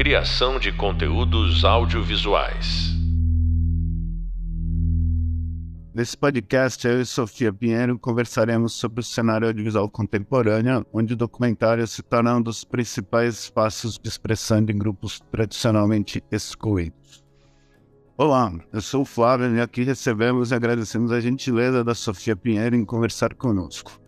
Criação 0.00 0.58
de 0.58 0.72
conteúdos 0.72 1.62
audiovisuais. 1.62 2.88
Nesse 5.94 6.16
podcast, 6.16 6.88
eu 6.88 7.02
e 7.02 7.04
Sofia 7.04 7.52
Pinheiro 7.52 7.98
conversaremos 7.98 8.72
sobre 8.72 9.00
o 9.00 9.02
cenário 9.02 9.48
audiovisual 9.48 9.90
contemporâneo, 9.90 10.86
onde 10.90 11.12
o 11.12 11.16
documentário 11.18 11.86
se 11.86 12.02
torna 12.02 12.34
um 12.34 12.40
dos 12.40 12.64
principais 12.64 13.40
espaços 13.40 13.98
de 13.98 14.08
expressão 14.08 14.64
de 14.64 14.72
grupos 14.72 15.20
tradicionalmente 15.30 16.24
excluídos. 16.32 17.22
Olá, 18.16 18.50
eu 18.72 18.80
sou 18.80 19.02
o 19.02 19.04
Flávio 19.04 19.54
e 19.54 19.60
aqui 19.60 19.82
recebemos 19.82 20.50
e 20.50 20.54
agradecemos 20.54 21.12
a 21.12 21.20
gentileza 21.20 21.84
da 21.84 21.94
Sofia 21.94 22.34
Pinheiro 22.34 22.74
em 22.74 22.86
conversar 22.86 23.34
conosco. 23.34 24.00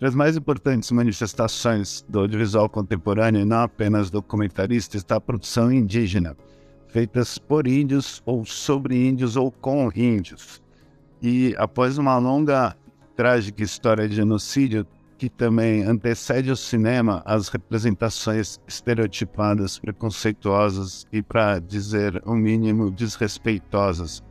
As 0.00 0.14
mais 0.14 0.36
importantes 0.36 0.92
manifestações 0.92 2.04
do 2.08 2.20
audiovisual 2.20 2.68
contemporâneo, 2.68 3.44
não 3.44 3.62
apenas 3.62 4.10
documentarista, 4.10 4.96
está 4.96 5.16
a 5.16 5.20
produção 5.20 5.72
indígena, 5.72 6.36
feitas 6.86 7.36
por 7.36 7.66
índios 7.66 8.22
ou 8.24 8.44
sobre 8.44 9.08
índios 9.08 9.34
ou 9.34 9.50
com 9.50 9.90
índios. 9.96 10.62
E 11.20 11.52
após 11.58 11.98
uma 11.98 12.16
longa 12.16 12.76
trágica 13.16 13.60
história 13.60 14.08
de 14.08 14.14
genocídio, 14.14 14.86
que 15.18 15.28
também 15.28 15.82
antecede 15.82 16.52
o 16.52 16.56
cinema 16.56 17.20
as 17.26 17.48
representações 17.48 18.60
estereotipadas, 18.68 19.80
preconceituosas 19.80 21.08
e, 21.12 21.20
para 21.20 21.58
dizer 21.58 22.22
o 22.24 22.34
mínimo, 22.34 22.88
desrespeitosas. 22.88 24.22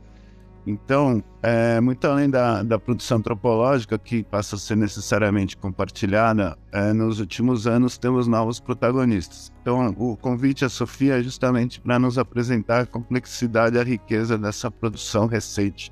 Então, 0.68 1.24
é, 1.42 1.80
muito 1.80 2.06
além 2.06 2.28
da, 2.28 2.62
da 2.62 2.78
produção 2.78 3.16
antropológica, 3.16 3.98
que 3.98 4.22
passa 4.22 4.54
a 4.54 4.58
ser 4.58 4.76
necessariamente 4.76 5.56
compartilhada, 5.56 6.58
é, 6.70 6.92
nos 6.92 7.20
últimos 7.20 7.66
anos 7.66 7.96
temos 7.96 8.26
novos 8.26 8.60
protagonistas. 8.60 9.50
Então, 9.62 9.94
o 9.96 10.14
convite 10.14 10.66
à 10.66 10.68
Sofia 10.68 11.18
é 11.18 11.22
justamente 11.22 11.80
para 11.80 11.98
nos 11.98 12.18
apresentar 12.18 12.82
a 12.82 12.86
complexidade 12.86 13.76
e 13.76 13.80
a 13.80 13.82
riqueza 13.82 14.36
dessa 14.36 14.70
produção 14.70 15.26
recente. 15.26 15.90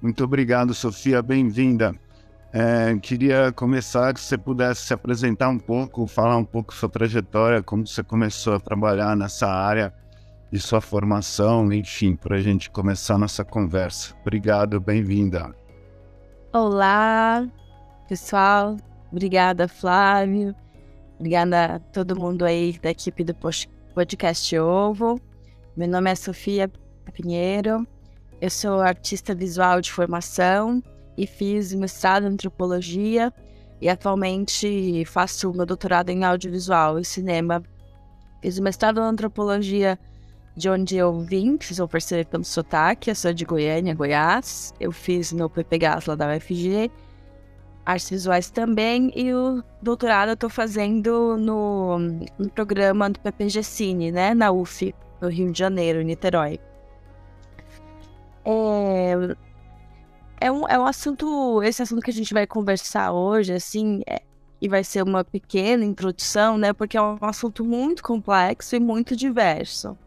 Muito 0.00 0.24
obrigado, 0.24 0.72
Sofia, 0.72 1.20
bem-vinda. 1.20 1.94
É, 2.54 2.96
queria 3.02 3.52
começar 3.52 4.14
que 4.14 4.20
você 4.20 4.38
pudesse 4.38 4.86
se 4.86 4.94
apresentar 4.94 5.50
um 5.50 5.58
pouco, 5.58 6.06
falar 6.06 6.38
um 6.38 6.44
pouco 6.44 6.72
sua 6.72 6.88
trajetória, 6.88 7.62
como 7.62 7.86
você 7.86 8.02
começou 8.02 8.54
a 8.54 8.60
trabalhar 8.60 9.14
nessa 9.14 9.46
área 9.46 9.92
e 10.56 10.60
sua 10.60 10.80
formação, 10.80 11.70
enfim, 11.70 12.16
para 12.16 12.36
a 12.36 12.40
gente 12.40 12.70
começar 12.70 13.18
nossa 13.18 13.44
conversa. 13.44 14.14
Obrigado, 14.22 14.80
bem-vinda. 14.80 15.54
Olá, 16.50 17.46
pessoal. 18.08 18.78
Obrigada, 19.12 19.68
Flávio. 19.68 20.56
Obrigada 21.18 21.74
a 21.74 21.78
todo 21.78 22.18
mundo 22.18 22.44
aí 22.44 22.78
da 22.78 22.90
equipe 22.90 23.22
do 23.22 23.34
podcast 23.94 24.58
Ovo. 24.58 25.20
Meu 25.76 25.88
nome 25.88 26.10
é 26.10 26.14
Sofia 26.14 26.70
Pinheiro. 27.12 27.86
Eu 28.40 28.48
sou 28.48 28.80
artista 28.80 29.34
visual 29.34 29.82
de 29.82 29.92
formação 29.92 30.82
e 31.18 31.26
fiz 31.26 31.74
mestrado 31.74 32.24
em 32.24 32.28
antropologia 32.28 33.30
e 33.78 33.90
atualmente 33.90 35.04
faço 35.04 35.52
meu 35.52 35.66
doutorado 35.66 36.08
em 36.08 36.24
audiovisual 36.24 36.98
e 36.98 37.04
cinema. 37.04 37.62
Fiz 38.40 38.56
o 38.56 38.62
mestrado 38.62 39.00
em 39.00 39.04
antropologia 39.04 39.98
de 40.56 40.70
onde 40.70 40.96
eu 40.96 41.20
vim, 41.20 41.58
vocês 41.60 41.76
vão 41.76 41.86
perceber 41.86 42.24
pelo 42.24 42.44
sotaque, 42.44 43.10
eu 43.10 43.14
sou 43.14 43.32
de 43.32 43.44
Goiânia, 43.44 43.94
Goiás. 43.94 44.72
Eu 44.80 44.90
fiz 44.90 45.32
meu 45.32 45.50
PPGAS 45.50 46.06
lá 46.06 46.14
da 46.14 46.34
UFG, 46.34 46.90
artes 47.84 48.08
visuais 48.08 48.50
também, 48.50 49.12
e 49.14 49.34
o 49.34 49.62
doutorado 49.82 50.30
eu 50.30 50.36
tô 50.36 50.48
fazendo 50.48 51.36
no, 51.36 51.98
no 52.38 52.50
programa 52.54 53.10
do 53.10 53.20
PPG 53.20 53.62
Cine, 53.62 54.10
né, 54.10 54.32
na 54.32 54.50
UF, 54.50 54.94
no 55.20 55.28
Rio 55.28 55.52
de 55.52 55.58
Janeiro, 55.58 56.00
Niterói. 56.02 56.58
É, 58.42 59.36
é 60.40 60.50
um, 60.50 60.66
é 60.66 60.78
um 60.78 60.86
assunto, 60.86 61.62
esse 61.62 61.82
assunto 61.82 62.00
que 62.00 62.10
a 62.10 62.14
gente 62.14 62.32
vai 62.32 62.46
conversar 62.46 63.12
hoje, 63.12 63.52
assim, 63.52 64.00
é, 64.06 64.22
e 64.58 64.68
vai 64.68 64.82
ser 64.82 65.02
uma 65.02 65.22
pequena 65.22 65.84
introdução, 65.84 66.56
né? 66.56 66.72
Porque 66.72 66.96
é 66.96 67.02
um 67.02 67.18
assunto 67.20 67.62
muito 67.62 68.02
complexo 68.02 68.74
e 68.74 68.80
muito 68.80 69.14
diverso. 69.14 69.98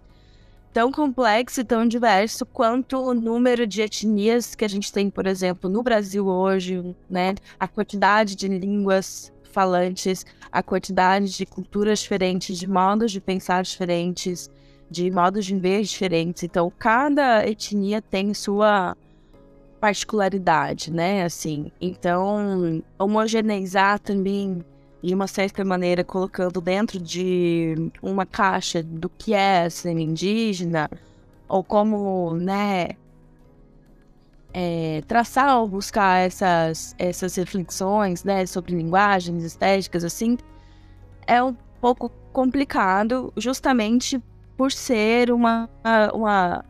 Tão 0.72 0.92
complexo 0.92 1.62
e 1.62 1.64
tão 1.64 1.88
diverso 1.88 2.46
quanto 2.46 2.98
o 2.98 3.14
número 3.14 3.66
de 3.66 3.82
etnias 3.82 4.54
que 4.54 4.64
a 4.64 4.68
gente 4.68 4.94
tem, 4.94 5.10
por 5.10 5.26
exemplo, 5.26 5.70
no 5.70 5.82
Brasil 5.82 6.28
hoje, 6.28 6.96
né? 7.10 7.34
A 7.60 7.68
quantidade 7.68 8.36
de 8.36 8.48
línguas 8.48 9.34
falantes, 9.52 10.26
a 10.52 10.62
quantidade 10.62 11.36
de 11.36 11.46
culturas 11.46 12.00
diferentes, 12.00 12.58
de 12.58 12.70
modos 12.70 13.12
de 13.12 13.20
pensar 13.20 13.64
diferentes, 13.64 14.50
de 14.92 15.10
modos 15.10 15.46
de 15.46 15.56
ver 15.56 15.82
diferentes. 15.82 16.44
Então, 16.44 16.72
cada 16.78 17.48
etnia 17.48 18.00
tem 18.00 18.32
sua 18.34 18.96
particularidade, 19.80 20.92
né? 20.92 21.24
Assim, 21.24 21.72
então 21.82 22.84
homogeneizar 22.98 24.00
também 24.00 24.64
de 25.02 25.14
uma 25.14 25.28
certa 25.28 25.64
maneira 25.64 26.04
colocando 26.04 26.60
dentro 26.60 27.00
de 27.00 27.92
uma 28.02 28.26
caixa 28.26 28.84
do 28.84 29.10
que 29.10 29.34
é 29.34 29.70
ser 29.70 29.98
indígena 29.98 30.90
ou 31.48 31.64
como, 31.64 32.36
né? 32.36 32.90
É, 34.52 35.04
traçar 35.08 35.60
ou 35.60 35.68
buscar 35.68 36.26
essas, 36.26 36.96
essas 36.98 37.36
reflexões 37.36 38.24
né, 38.24 38.48
sobre 38.48 38.76
linguagens 38.76 39.44
estéticas 39.44 40.04
assim 40.04 40.40
é 41.28 41.42
um 41.44 41.56
pouco 41.80 42.10
complicado 42.34 43.32
justamente 43.38 44.20
por 44.58 44.72
ser 44.72 45.32
uma, 45.32 45.70
uma, 46.12 46.66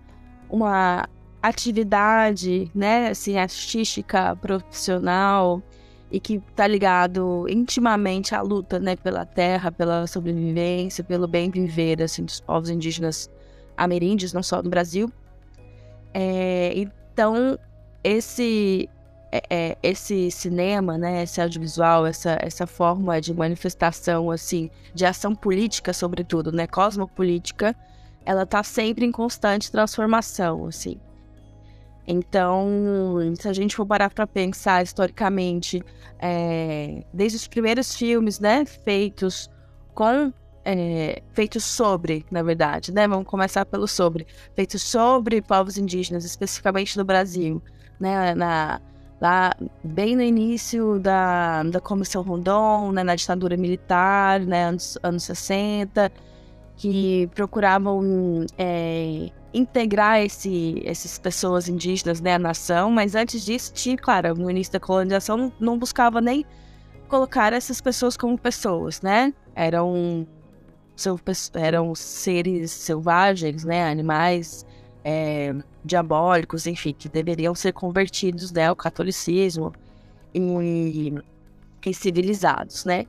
uma 0.50 1.10
atividade, 1.42 2.70
né, 2.76 3.08
assim, 3.10 3.38
artística, 3.38 4.36
profissional 4.36 5.64
e 6.12 6.20
que 6.20 6.36
está 6.36 6.66
ligado 6.66 7.46
intimamente 7.48 8.34
à 8.34 8.42
luta, 8.42 8.80
né, 8.80 8.96
pela 8.96 9.26
terra, 9.26 9.72
pela 9.72 10.08
sobrevivência, 10.08 11.04
pelo 11.04 11.28
bem 11.28 11.50
viver, 11.50 12.02
assim, 12.02 12.24
dos 12.26 12.40
povos 12.40 12.70
indígenas 12.70 13.30
ameríndios, 13.78 14.34
não 14.34 14.42
só 14.42 14.62
do 14.62 14.70
Brasil. 14.70 15.12
É, 16.14 16.74
então, 16.76 17.58
esse 18.04 18.90
é, 19.32 19.44
é, 19.50 19.78
esse 19.84 20.32
cinema, 20.32 20.98
né, 20.98 21.24
esse 21.24 21.40
audiovisual, 21.40 22.06
essa, 22.06 22.38
essa 22.42 22.66
forma 22.66 23.22
de 23.22 23.34
manifestação, 23.34 24.32
assim, 24.32 24.72
de 24.94 25.06
ação 25.06 25.36
política, 25.36 25.94
sobretudo, 25.94 26.52
né, 26.52 26.66
cosmopolítica, 26.66 27.76
ela 28.26 28.44
está 28.44 28.64
sempre 28.64 29.06
em 29.06 29.12
constante 29.12 29.72
transformação, 29.72 30.66
assim. 30.66 31.00
Então, 32.12 32.68
se 33.40 33.48
a 33.48 33.54
gente 33.54 33.76
for 33.76 33.86
parar 33.86 34.10
para 34.10 34.26
pensar 34.26 34.82
historicamente, 34.82 35.80
é, 36.18 37.04
desde 37.14 37.36
os 37.38 37.48
primeiros 37.48 37.96
filmes, 37.96 38.40
né, 38.40 38.66
feitos 38.66 39.48
com 39.94 40.34
é, 40.66 41.22
feitos 41.34 41.64
sobre, 41.64 42.26
na 42.32 42.42
verdade, 42.42 42.92
né? 42.92 43.08
Vamos 43.08 43.28
começar 43.28 43.64
pelo 43.64 43.88
sobre, 43.88 44.26
feitos 44.56 44.82
sobre 44.82 45.40
povos 45.40 45.78
indígenas, 45.78 46.26
especificamente 46.26 46.98
no 46.98 47.06
Brasil, 47.06 47.62
né? 48.00 48.34
Na, 48.34 48.82
lá 49.22 49.54
bem 49.84 50.16
no 50.16 50.24
início 50.24 50.98
da, 51.00 51.62
da 51.62 51.80
Comissão 51.80 52.24
Rondon, 52.24 52.92
né, 52.92 53.04
na 53.04 53.14
ditadura 53.16 53.56
militar, 53.56 54.40
né, 54.40 54.66
anos, 54.66 54.98
anos 55.04 55.24
60, 55.24 56.12
que 56.76 57.30
procuravam 57.36 58.46
é, 58.58 59.30
integrar 59.54 60.22
esse, 60.22 60.82
essas 60.86 61.18
pessoas 61.18 61.68
indígenas 61.68 62.22
né, 62.22 62.36
à 62.36 62.40
nação, 62.40 62.92
mas 62.92 63.16
antes 63.16 63.44
disso, 63.44 63.74
tinha, 63.74 63.98
claro, 63.98 64.36
no 64.36 64.50
início 64.50 64.74
da 64.74 64.80
colonização 64.80 65.52
não, 65.60 65.78
buscava 65.78 66.22
nem 66.22 66.46
colocar 67.08 67.54
essas 67.54 67.82
pessoas 67.82 68.16
como 68.16 68.38
pessoas, 68.38 69.02
né? 69.02 69.34
Eram, 69.56 70.28
eram 71.54 71.96
seres 71.96 72.72
selvagens, 72.72 73.64
né? 73.64 73.90
Animais 73.90 74.66
é, 75.04 75.56
diabólicos, 75.84 76.68
enfim, 76.68 76.94
que 76.94 77.10
deveriam 77.10 77.56
ser 77.56 77.74
convertidos 77.74 78.52
né, 78.52 78.68
ao 78.68 78.76
catolicismo 78.76 79.74
e, 80.34 81.14
e 81.84 81.94
civilizados, 81.94 82.86
né? 82.86 83.08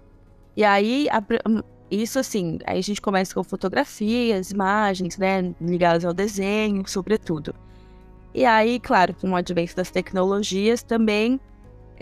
E 0.56 0.64
aí, 0.64 1.06
a, 1.10 1.22
isso, 1.90 2.19
assim, 2.19 2.58
aí 2.66 2.78
a 2.78 2.82
gente 2.82 3.00
começa 3.00 3.34
com 3.34 3.42
fotografias, 3.42 4.50
imagens, 4.50 5.19
né, 5.19 5.54
ligadas 5.60 6.04
ao 6.04 6.14
desenho, 6.14 6.87
sobretudo. 6.87 7.54
E 8.32 8.44
aí, 8.44 8.78
claro, 8.78 9.14
com 9.14 9.31
o 9.31 9.37
advento 9.37 9.75
das 9.75 9.90
tecnologias 9.90 10.82
também, 10.82 11.40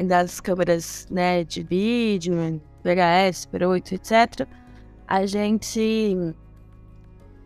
das 0.06 0.40
câmeras, 0.40 1.06
né, 1.10 1.42
de 1.42 1.62
vídeo, 1.62 2.60
VHS, 2.84 3.38
Super 3.38 3.64
8, 3.64 3.94
etc., 3.94 4.46
a 5.06 5.24
gente 5.24 6.16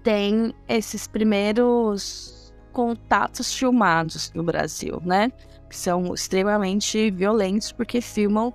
tem 0.02 0.52
esses 0.68 1.06
primeiros 1.06 2.52
contatos 2.72 3.54
filmados 3.54 4.32
no 4.34 4.42
Brasil, 4.42 5.00
né? 5.04 5.30
Que 5.68 5.76
são 5.76 6.12
extremamente 6.12 7.10
violentos 7.10 7.70
porque 7.70 8.00
filmam 8.00 8.52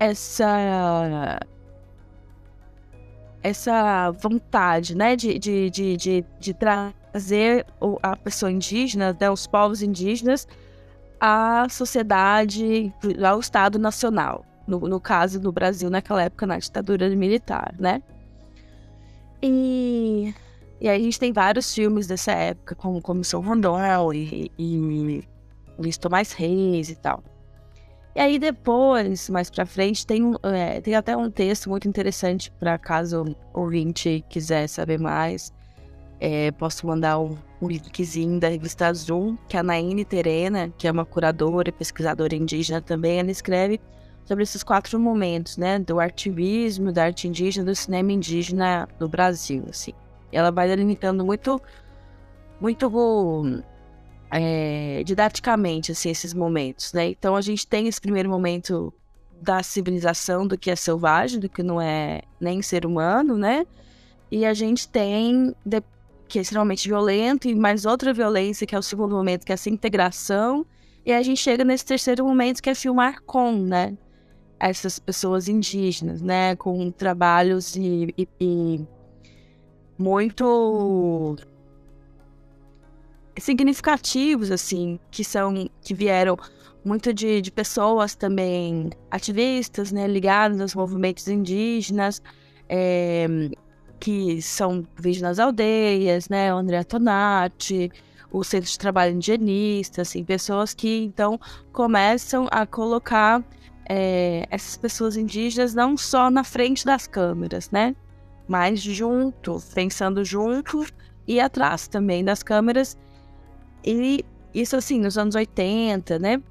essa 0.00 1.38
essa 3.42 4.10
vontade, 4.12 4.96
né, 4.96 5.16
de, 5.16 5.38
de, 5.38 5.70
de, 5.70 5.96
de, 5.96 6.24
de 6.40 6.54
trazer 6.54 7.66
a 8.02 8.16
pessoa 8.16 8.50
indígena, 8.50 9.16
né, 9.18 9.30
os 9.30 9.46
povos 9.46 9.82
indígenas, 9.82 10.46
à 11.20 11.66
sociedade, 11.68 12.92
ao 13.26 13.40
Estado 13.40 13.78
Nacional. 13.78 14.44
No, 14.66 14.80
no 14.80 15.00
caso 15.00 15.40
do 15.40 15.50
Brasil, 15.50 15.88
naquela 15.88 16.22
época, 16.22 16.46
na 16.46 16.58
ditadura 16.58 17.08
militar, 17.08 17.74
né? 17.78 18.02
E, 19.42 20.34
e 20.78 20.88
aí 20.88 21.00
a 21.00 21.02
gente 21.02 21.18
tem 21.18 21.32
vários 21.32 21.72
filmes 21.72 22.06
dessa 22.06 22.32
época, 22.32 22.74
como 22.74 23.00
Comissão 23.00 23.40
Rondon 23.40 24.12
e, 24.12 24.52
e 24.58 25.26
Luiz 25.78 25.96
Tomás 25.96 26.32
Reis 26.32 26.90
e 26.90 26.96
tal. 26.96 27.22
E 28.18 28.20
aí 28.20 28.36
depois, 28.36 29.30
mais 29.30 29.48
pra 29.48 29.64
frente, 29.64 30.04
tem, 30.04 30.34
é, 30.42 30.80
tem 30.80 30.96
até 30.96 31.16
um 31.16 31.30
texto 31.30 31.70
muito 31.70 31.86
interessante 31.86 32.50
para 32.50 32.76
caso 32.76 33.36
o 33.54 33.60
ouvinte 33.60 34.24
quiser 34.28 34.66
saber 34.66 34.98
mais. 34.98 35.52
É, 36.18 36.50
posso 36.50 36.84
mandar 36.84 37.20
um, 37.20 37.38
um 37.62 37.68
linkzinho 37.68 38.40
da 38.40 38.48
revista 38.48 38.92
Zoom, 38.92 39.36
que 39.48 39.56
a 39.56 39.62
Naine 39.62 40.04
Terena, 40.04 40.68
que 40.76 40.88
é 40.88 40.90
uma 40.90 41.06
curadora 41.06 41.68
e 41.68 41.72
pesquisadora 41.72 42.34
indígena 42.34 42.80
também, 42.80 43.20
ela 43.20 43.30
escreve 43.30 43.80
sobre 44.24 44.42
esses 44.42 44.64
quatro 44.64 44.98
momentos, 44.98 45.56
né? 45.56 45.78
Do 45.78 46.00
ativismo, 46.00 46.90
da 46.90 47.04
arte 47.04 47.28
indígena, 47.28 47.66
do 47.66 47.76
cinema 47.76 48.10
indígena 48.10 48.88
do 48.98 49.08
Brasil, 49.08 49.62
assim. 49.70 49.92
Ela 50.32 50.50
vai 50.50 50.66
delimitando 50.66 51.24
muito, 51.24 51.62
muito 52.60 52.90
é, 54.30 55.02
didaticamente 55.04 55.92
assim, 55.92 56.10
esses 56.10 56.34
momentos, 56.34 56.92
né? 56.92 57.08
Então 57.08 57.34
a 57.34 57.40
gente 57.40 57.66
tem 57.66 57.88
esse 57.88 58.00
primeiro 58.00 58.28
momento 58.28 58.92
da 59.40 59.62
civilização 59.62 60.46
do 60.46 60.58
que 60.58 60.70
é 60.70 60.76
selvagem, 60.76 61.40
do 61.40 61.48
que 61.48 61.62
não 61.62 61.80
é 61.80 62.22
nem 62.40 62.60
ser 62.60 62.84
humano, 62.84 63.36
né? 63.36 63.66
E 64.30 64.44
a 64.44 64.52
gente 64.52 64.88
tem 64.88 65.54
de, 65.64 65.82
que 66.28 66.38
é 66.38 66.42
extremamente 66.42 66.86
violento 66.86 67.48
e 67.48 67.54
mais 67.54 67.86
outra 67.86 68.12
violência 68.12 68.66
que 68.66 68.74
é 68.74 68.78
o 68.78 68.82
segundo 68.82 69.14
momento, 69.14 69.46
que 69.46 69.52
é 69.52 69.54
essa 69.54 69.70
integração. 69.70 70.66
E 71.06 71.12
a 71.12 71.22
gente 71.22 71.40
chega 71.40 71.64
nesse 71.64 71.86
terceiro 71.86 72.24
momento 72.26 72.62
que 72.62 72.68
é 72.68 72.74
filmar 72.74 73.22
com, 73.22 73.52
né? 73.52 73.96
Essas 74.60 74.98
pessoas 74.98 75.48
indígenas, 75.48 76.20
né? 76.20 76.54
Com 76.56 76.90
trabalhos 76.90 77.76
e, 77.76 78.12
e, 78.18 78.28
e 78.38 78.86
muito 79.96 81.36
significativos, 83.40 84.50
assim, 84.50 84.98
que 85.10 85.24
são, 85.24 85.68
que 85.80 85.94
vieram 85.94 86.36
muito 86.84 87.12
de, 87.12 87.40
de 87.40 87.50
pessoas 87.50 88.14
também 88.14 88.90
ativistas, 89.10 89.92
né, 89.92 90.06
ligadas 90.06 90.60
aos 90.60 90.74
movimentos 90.74 91.28
indígenas, 91.28 92.22
é, 92.68 93.26
que 94.00 94.40
são 94.40 94.86
vídeos 94.96 95.22
nas 95.22 95.38
aldeias, 95.38 96.28
né, 96.28 96.50
André 96.50 96.82
Tonati, 96.84 97.90
o 98.30 98.44
Centro 98.44 98.70
de 98.70 98.78
Trabalho 98.78 99.14
Indigenista, 99.14 100.02
assim, 100.02 100.24
pessoas 100.24 100.74
que 100.74 101.04
então 101.04 101.38
começam 101.72 102.46
a 102.50 102.66
colocar 102.66 103.42
é, 103.88 104.46
essas 104.50 104.76
pessoas 104.76 105.16
indígenas 105.16 105.74
não 105.74 105.96
só 105.96 106.30
na 106.30 106.44
frente 106.44 106.84
das 106.84 107.06
câmeras, 107.06 107.70
né, 107.70 107.94
mas 108.46 108.80
junto, 108.80 109.62
pensando 109.74 110.24
junto 110.24 110.86
e 111.26 111.40
atrás 111.40 111.88
também 111.88 112.24
das 112.24 112.42
câmeras 112.42 112.96
e 113.88 114.24
isso 114.52 114.76
assim, 114.76 115.00
nos 115.00 115.16
anos 115.16 115.34
80, 115.34 116.18
né? 116.18 116.42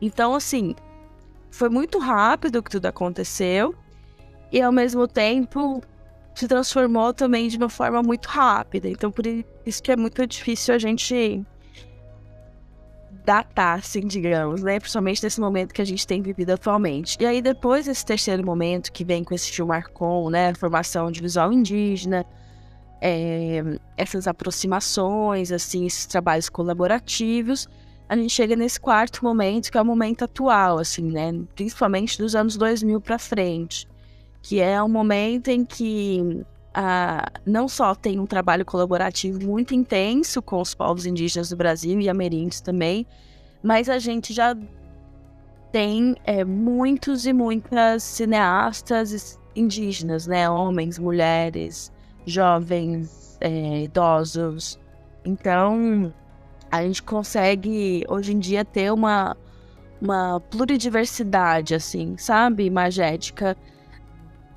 Então, 0.00 0.34
assim, 0.34 0.74
foi 1.50 1.68
muito 1.68 1.98
rápido 1.98 2.62
que 2.62 2.70
tudo 2.70 2.86
aconteceu. 2.86 3.74
E 4.50 4.60
ao 4.60 4.72
mesmo 4.72 5.06
tempo 5.06 5.82
se 6.34 6.48
transformou 6.48 7.12
também 7.12 7.48
de 7.48 7.56
uma 7.56 7.68
forma 7.68 8.02
muito 8.02 8.26
rápida. 8.26 8.88
Então, 8.88 9.10
por 9.10 9.24
isso 9.66 9.82
que 9.82 9.92
é 9.92 9.96
muito 9.96 10.26
difícil 10.26 10.74
a 10.74 10.78
gente 10.78 11.44
datar, 13.24 13.78
assim, 13.78 14.06
digamos, 14.06 14.62
né? 14.62 14.80
Principalmente 14.80 15.22
nesse 15.22 15.40
momento 15.40 15.74
que 15.74 15.82
a 15.82 15.84
gente 15.84 16.06
tem 16.06 16.22
vivido 16.22 16.50
atualmente. 16.50 17.18
E 17.20 17.26
aí, 17.26 17.42
depois 17.42 17.84
desse 17.84 18.04
terceiro 18.04 18.44
momento, 18.44 18.90
que 18.90 19.04
vem 19.04 19.22
com 19.22 19.34
esse 19.34 19.52
Gilmar 19.52 19.90
Com, 19.92 20.30
né? 20.30 20.54
Formação 20.54 21.10
de 21.12 21.20
visual 21.20 21.52
indígena, 21.52 22.24
é, 23.00 23.62
essas 23.96 24.26
aproximações, 24.26 25.50
assim, 25.50 25.86
esses 25.86 26.06
trabalhos 26.06 26.48
colaborativos, 26.48 27.66
a 28.08 28.16
gente 28.16 28.30
chega 28.30 28.56
nesse 28.56 28.80
quarto 28.80 29.24
momento, 29.24 29.70
que 29.70 29.78
é 29.78 29.82
o 29.82 29.84
momento 29.84 30.24
atual, 30.24 30.78
assim, 30.78 31.10
né? 31.10 31.32
Principalmente 31.54 32.18
dos 32.18 32.34
anos 32.34 32.56
2000 32.56 33.00
para 33.00 33.18
frente, 33.18 33.86
que 34.42 34.60
é 34.60 34.82
um 34.82 34.88
momento 34.88 35.48
em 35.48 35.64
que 35.64 36.44
ah, 36.74 37.30
não 37.46 37.68
só 37.68 37.94
tem 37.94 38.18
um 38.18 38.26
trabalho 38.26 38.64
colaborativo 38.64 39.40
muito 39.40 39.74
intenso 39.74 40.42
com 40.42 40.60
os 40.60 40.74
povos 40.74 41.06
indígenas 41.06 41.50
do 41.50 41.56
Brasil 41.56 42.00
e 42.00 42.08
ameríndios 42.08 42.60
também, 42.60 43.06
mas 43.62 43.88
a 43.88 43.98
gente 43.98 44.32
já 44.32 44.56
tem 45.72 46.16
é, 46.24 46.44
muitos 46.44 47.26
e 47.26 47.32
muitas 47.32 48.02
cineastas 48.02 49.38
indígenas, 49.54 50.26
né? 50.26 50.50
Homens, 50.50 50.98
mulheres, 50.98 51.92
jovens, 52.32 53.38
é, 53.40 53.82
idosos. 53.84 54.78
Então, 55.24 56.12
a 56.70 56.82
gente 56.82 57.02
consegue 57.02 58.04
hoje 58.08 58.32
em 58.32 58.38
dia 58.38 58.64
ter 58.64 58.92
uma, 58.92 59.36
uma 60.00 60.40
pluridiversidade, 60.40 61.74
assim, 61.74 62.16
sabe, 62.16 62.64
imagética 62.64 63.56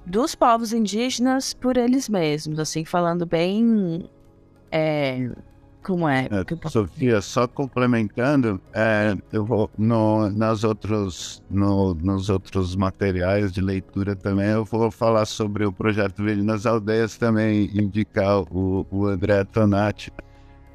dos 0.06 0.36
povos 0.36 0.74
indígenas 0.74 1.54
por 1.54 1.78
eles 1.78 2.10
mesmos, 2.10 2.60
assim, 2.60 2.84
falando 2.84 3.26
bem 3.26 4.10
é, 4.72 5.30
como 5.84 6.08
é? 6.08 6.28
é 6.32 6.70
Sofia, 6.70 7.22
só 7.22 7.48
complementando, 7.48 8.60
é, 8.74 9.16
eu 9.32 9.46
vou 9.46 9.70
no, 9.78 10.30
nas 10.30 10.64
outros, 10.64 11.44
no, 11.50 11.94
nos 11.94 12.30
outros 12.30 12.76
materiais 12.76 13.52
de 13.52 13.62
leitura 13.62 14.16
também, 14.16 14.48
eu 14.48 14.66
vou 14.66 14.90
falar 14.90 15.26
sobre 15.26 15.66
o 15.66 15.72
projeto 15.72 16.24
Vídeo 16.24 16.44
nas 16.44 16.66
Aldeias 16.66 17.18
também, 17.18 17.70
indicar 17.74 18.42
o, 18.52 18.88
o 18.90 19.06
André 19.06 19.44
Tonati. 19.44 20.12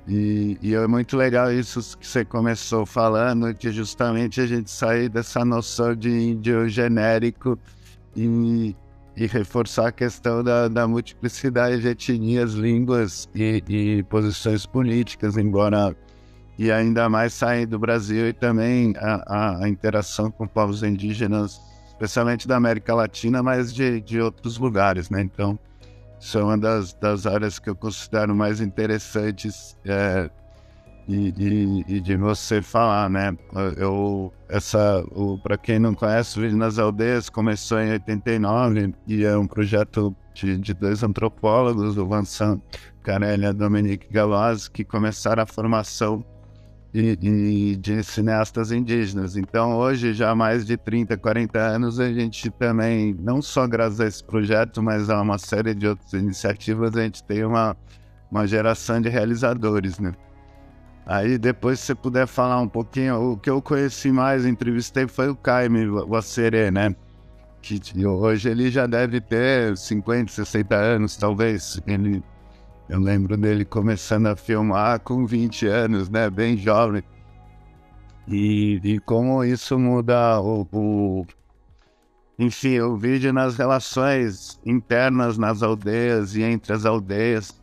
E, 0.07 0.57
e 0.63 0.75
é 0.75 0.87
muito 0.87 1.17
legal 1.17 1.53
isso 1.53 1.99
que 1.99 2.07
você 2.07 2.25
começou 2.25 2.87
falando, 2.87 3.53
que 3.55 3.71
justamente 3.71 4.41
a 4.41 4.47
gente 4.47 4.71
sair 4.71 5.09
dessa 5.09 5.45
noção 5.45 5.95
de 5.95 6.09
índio 6.09 6.67
genérico 6.69 7.59
e 8.17 8.75
e 9.19 9.27
reforçar 9.27 9.89
a 9.89 9.93
questão 9.93 10.45
da, 10.45 10.69
da 10.69 10.87
multiplicidade 10.87 11.81
de 11.81 11.89
etnias, 11.89 12.53
línguas 12.53 13.29
e, 13.35 13.65
e, 13.69 14.03
posições 14.05 14.65
políticas, 14.65 15.37
embora 15.37 15.97
e 16.57 16.71
ainda 16.71 17.09
mais 17.09 17.35
sair 17.35 17.67
do 17.67 17.81
Brasil 17.81 18.29
e 18.29 18.33
também 18.33 18.95
a, 18.97 19.15
a, 19.27 19.65
a, 19.65 19.69
interação 19.69 20.31
com 20.31 20.47
povos 20.47 20.85
indígenas, 20.85 21.61
especialmente 21.89 22.47
da 22.47 22.57
América 22.57 22.95
Latina, 22.95 23.43
mas 23.43 23.75
de, 23.75 24.01
de 24.01 24.21
outros 24.21 24.57
lugares, 24.57 25.11
né? 25.11 25.21
Então, 25.21 25.59
isso 26.21 26.39
é 26.39 26.43
uma 26.45 26.59
das, 26.59 26.93
das 26.95 27.27
áreas 27.27 27.59
que 27.59 27.69
eu 27.69 27.75
considero 27.75 28.35
mais 28.37 28.61
interessantes 28.61 29.77
é, 29.85 30.31
e, 31.09 31.35
e, 31.39 31.85
e, 31.97 32.01
de 32.01 32.17
você 32.17 32.61
falar, 32.61 33.09
né? 33.09 33.35
Eu, 33.79 34.31
essa, 34.47 35.03
para 35.43 35.57
quem 35.57 35.79
não 35.79 35.95
conhece, 35.95 36.39
o 36.39 36.43
Vídeo 36.43 36.59
nas 36.59 36.79
Aldeias 36.79 37.31
começou 37.31 37.81
em 37.81 37.93
89 37.93 38.95
e 39.07 39.25
é 39.25 39.37
um 39.37 39.47
projeto 39.47 40.15
de, 40.35 40.59
de 40.59 40.75
dois 40.75 41.03
antropólogos, 41.03 41.97
o 41.97 42.07
Vincent 42.07 42.61
Carelli 43.03 43.45
e 43.45 43.47
a 43.47 43.53
Dominique 43.53 44.13
Galois, 44.13 44.69
que 44.69 44.85
começaram 44.85 45.43
a 45.43 45.47
formação 45.47 46.23
de, 46.93 47.17
de, 47.17 47.77
de, 47.77 48.03
cineastas 48.03 48.71
indígenas. 48.71 49.35
Então, 49.35 49.77
hoje, 49.79 50.13
já 50.13 50.31
há 50.31 50.35
mais 50.35 50.67
de 50.67 50.77
30, 50.77 51.17
40 51.17 51.59
anos, 51.59 51.99
a 51.99 52.13
gente 52.13 52.51
também, 52.51 53.17
não 53.19 53.41
só 53.41 53.67
graças 53.67 54.01
a 54.01 54.07
esse 54.07 54.23
projeto, 54.23 54.83
mas 54.83 55.09
a 55.09 55.23
uma 55.23 55.39
série 55.39 55.75
de 55.75 55.87
outras 55.87 56.13
iniciativas, 56.13 56.95
a 56.95 57.03
gente 57.03 57.25
tem 57.25 57.45
uma, 57.45 57.75
uma 58.31 58.47
geração 58.47 59.01
de 59.01 59.09
realizadores, 59.09 59.99
né? 59.99 60.13
Aí 61.09 61.39
depois 61.39 61.81
se 61.81 61.87
você 61.87 61.95
puder 61.95 62.27
falar 62.27 62.61
um 62.61 62.69
pouquinho, 62.69 63.33
o 63.33 63.39
que 63.39 63.49
eu 63.49 63.63
conheci 63.63 64.13
mais, 64.13 64.45
entrevistei 64.45 65.09
foi 65.09 65.31
o 65.31 65.35
Caime 65.35 65.89
Wasseré, 65.89 66.71
né? 66.71 66.95
Que 67.63 67.81
hoje 68.07 68.51
ele 68.51 68.71
já 68.71 68.87
deve 68.87 69.19
ter 69.19 69.75
50, 69.75 70.31
60 70.31 70.77
anos, 70.77 71.17
talvez. 71.17 71.81
Ele, 71.87 72.23
eu 72.91 73.01
lembro 73.01 73.39
dele 73.39 73.65
começando 73.65 74.27
a 74.27 74.37
filmar 74.37 75.01
com 75.01 75.25
20 75.25 75.67
anos, 75.67 76.11
né? 76.11 76.29
Bem 76.29 76.59
jovem. 76.59 77.03
E, 78.29 78.79
e 78.85 78.99
como 79.01 79.43
isso 79.43 79.79
muda 79.79 80.39
o, 80.43 80.69
o 80.71 81.27
enfim, 82.39 82.81
o 82.81 82.99
vídeo 82.99 83.33
nas 83.33 83.57
relações 83.57 84.61
internas 84.65 85.39
nas 85.39 85.63
aldeias 85.63 86.37
e 86.37 86.43
entre 86.43 86.75
as 86.75 86.85
aldeias. 86.85 87.59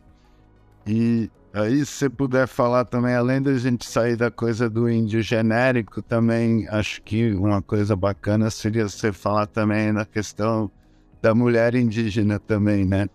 E 0.84 1.30
Aí, 1.56 1.86
se 1.86 2.10
puder 2.10 2.46
falar 2.46 2.84
também, 2.84 3.14
além 3.14 3.40
da 3.40 3.56
gente 3.56 3.86
sair 3.86 4.14
da 4.14 4.30
coisa 4.30 4.68
do 4.68 4.90
índio 4.90 5.22
genérico, 5.22 6.02
também 6.02 6.68
acho 6.68 7.00
que 7.00 7.32
uma 7.32 7.62
coisa 7.62 7.96
bacana 7.96 8.50
seria 8.50 8.86
você 8.86 9.10
falar 9.10 9.46
também 9.46 9.90
na 9.90 10.04
questão 10.04 10.70
da 11.22 11.34
mulher 11.34 11.74
indígena 11.74 12.38
também, 12.38 12.84
né? 12.84 13.08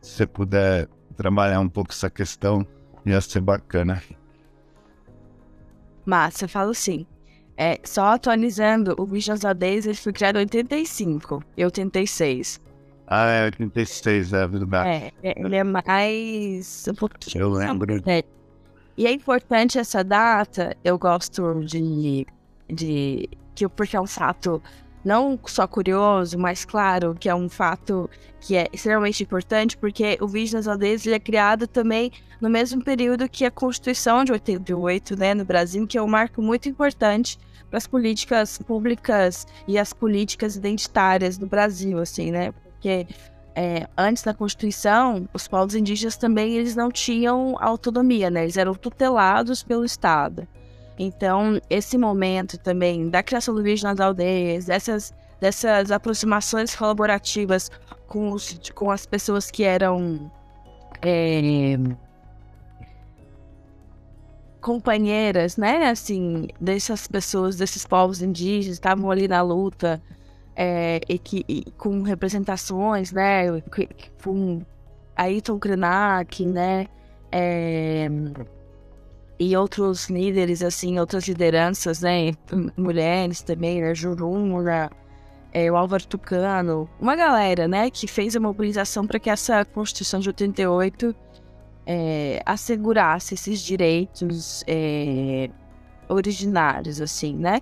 Se 0.00 0.26
puder 0.26 0.88
trabalhar 1.14 1.60
um 1.60 1.68
pouco 1.68 1.92
essa 1.92 2.08
questão, 2.08 2.66
ia 3.04 3.20
ser 3.20 3.42
bacana. 3.42 4.02
Massa, 6.06 6.48
falo 6.48 6.72
sim. 6.72 7.06
É, 7.58 7.78
só 7.84 8.06
atualizando, 8.14 8.94
o 8.96 9.04
Visions 9.04 9.42
ele 9.44 9.94
foi 9.96 10.14
criado 10.14 10.36
em 10.36 10.44
85 10.44 11.44
e 11.58 11.62
86. 11.62 12.58
Ah, 13.12 13.26
é 13.26 13.44
86, 13.46 14.32
é 14.32 14.46
verdade. 14.46 14.88
É, 14.88 15.30
é 15.30 15.40
ele 15.40 15.56
é 15.56 15.64
mais. 15.64 16.86
Eu 17.34 17.50
lembro. 17.50 18.00
É. 18.06 18.22
E 18.96 19.04
é 19.04 19.12
importante 19.12 19.80
essa 19.80 20.04
data, 20.04 20.76
eu 20.84 20.96
gosto 20.96 21.64
de. 21.64 22.24
de 22.68 23.28
que 23.52 23.68
porque 23.68 23.96
é 23.96 24.00
um 24.00 24.06
fato 24.06 24.62
não 25.04 25.36
só 25.46 25.66
curioso, 25.66 26.38
mas 26.38 26.64
claro 26.64 27.16
que 27.18 27.28
é 27.28 27.34
um 27.34 27.48
fato 27.48 28.08
que 28.40 28.56
é 28.56 28.68
extremamente 28.72 29.24
importante, 29.24 29.76
porque 29.76 30.16
o 30.20 30.28
Vídeo 30.28 30.52
das 30.52 30.68
Aldeias 30.68 31.04
ele 31.04 31.16
é 31.16 31.18
criado 31.18 31.66
também 31.66 32.12
no 32.40 32.48
mesmo 32.48 32.84
período 32.84 33.28
que 33.28 33.44
a 33.44 33.50
Constituição 33.50 34.24
de 34.24 34.32
88, 34.32 35.16
né, 35.16 35.34
no 35.34 35.44
Brasil, 35.44 35.84
que 35.86 35.98
é 35.98 36.02
um 36.02 36.08
marco 36.08 36.40
muito 36.40 36.68
importante 36.68 37.38
para 37.68 37.78
as 37.78 37.86
políticas 37.86 38.58
públicas 38.58 39.46
e 39.66 39.78
as 39.78 39.92
políticas 39.92 40.54
identitárias 40.54 41.36
do 41.36 41.46
Brasil, 41.46 41.98
assim, 41.98 42.30
né? 42.30 42.52
Porque 42.80 43.06
é, 43.54 43.86
antes 43.96 44.22
da 44.22 44.32
Constituição, 44.32 45.28
os 45.34 45.46
povos 45.46 45.74
indígenas 45.74 46.16
também 46.16 46.54
eles 46.54 46.74
não 46.74 46.90
tinham 46.90 47.56
autonomia, 47.60 48.30
né? 48.30 48.44
Eles 48.44 48.56
eram 48.56 48.74
tutelados 48.74 49.62
pelo 49.62 49.84
Estado. 49.84 50.48
Então, 50.98 51.60
esse 51.68 51.98
momento 51.98 52.56
também 52.56 53.10
da 53.10 53.22
criação 53.22 53.54
do 53.54 53.62
vídeo 53.62 53.84
nas 53.84 54.00
aldeias, 54.00 54.64
dessas, 54.64 55.14
dessas 55.38 55.90
aproximações 55.90 56.74
colaborativas 56.74 57.70
com, 58.06 58.32
os, 58.32 58.58
com 58.74 58.90
as 58.90 59.04
pessoas 59.04 59.50
que 59.50 59.62
eram 59.62 60.30
é, 61.02 61.76
companheiras, 64.60 65.58
né, 65.58 65.90
assim, 65.90 66.48
dessas 66.58 67.06
pessoas, 67.06 67.56
desses 67.56 67.86
povos 67.86 68.22
indígenas, 68.22 68.76
estavam 68.76 69.10
ali 69.10 69.28
na 69.28 69.42
luta, 69.42 70.02
é, 70.56 71.00
e 71.08 71.18
que 71.18 71.44
e 71.48 71.64
com 71.76 72.02
representações, 72.02 73.12
né, 73.12 73.46
com 74.22 74.62
Ayrton 75.16 75.58
Krenak, 75.58 76.44
né, 76.44 76.86
é, 77.32 78.08
e 79.38 79.56
outros 79.56 80.08
líderes, 80.10 80.62
assim, 80.62 80.98
outras 80.98 81.26
lideranças, 81.26 82.00
né, 82.00 82.32
mulheres 82.76 83.42
também, 83.42 83.80
né, 83.80 83.94
Jurumura, 83.94 84.90
é, 85.52 85.70
o 85.70 85.76
Álvaro 85.76 86.06
Tucano, 86.06 86.88
uma 87.00 87.16
galera, 87.16 87.66
né, 87.66 87.90
que 87.90 88.06
fez 88.06 88.36
a 88.36 88.40
mobilização 88.40 89.06
para 89.06 89.18
que 89.18 89.30
essa 89.30 89.64
Constituição 89.64 90.20
de 90.20 90.28
88 90.28 91.14
é, 91.86 92.42
assegurasse 92.46 93.34
esses 93.34 93.60
direitos 93.60 94.62
é, 94.66 95.50
originários, 96.08 97.00
assim, 97.00 97.34
né? 97.34 97.60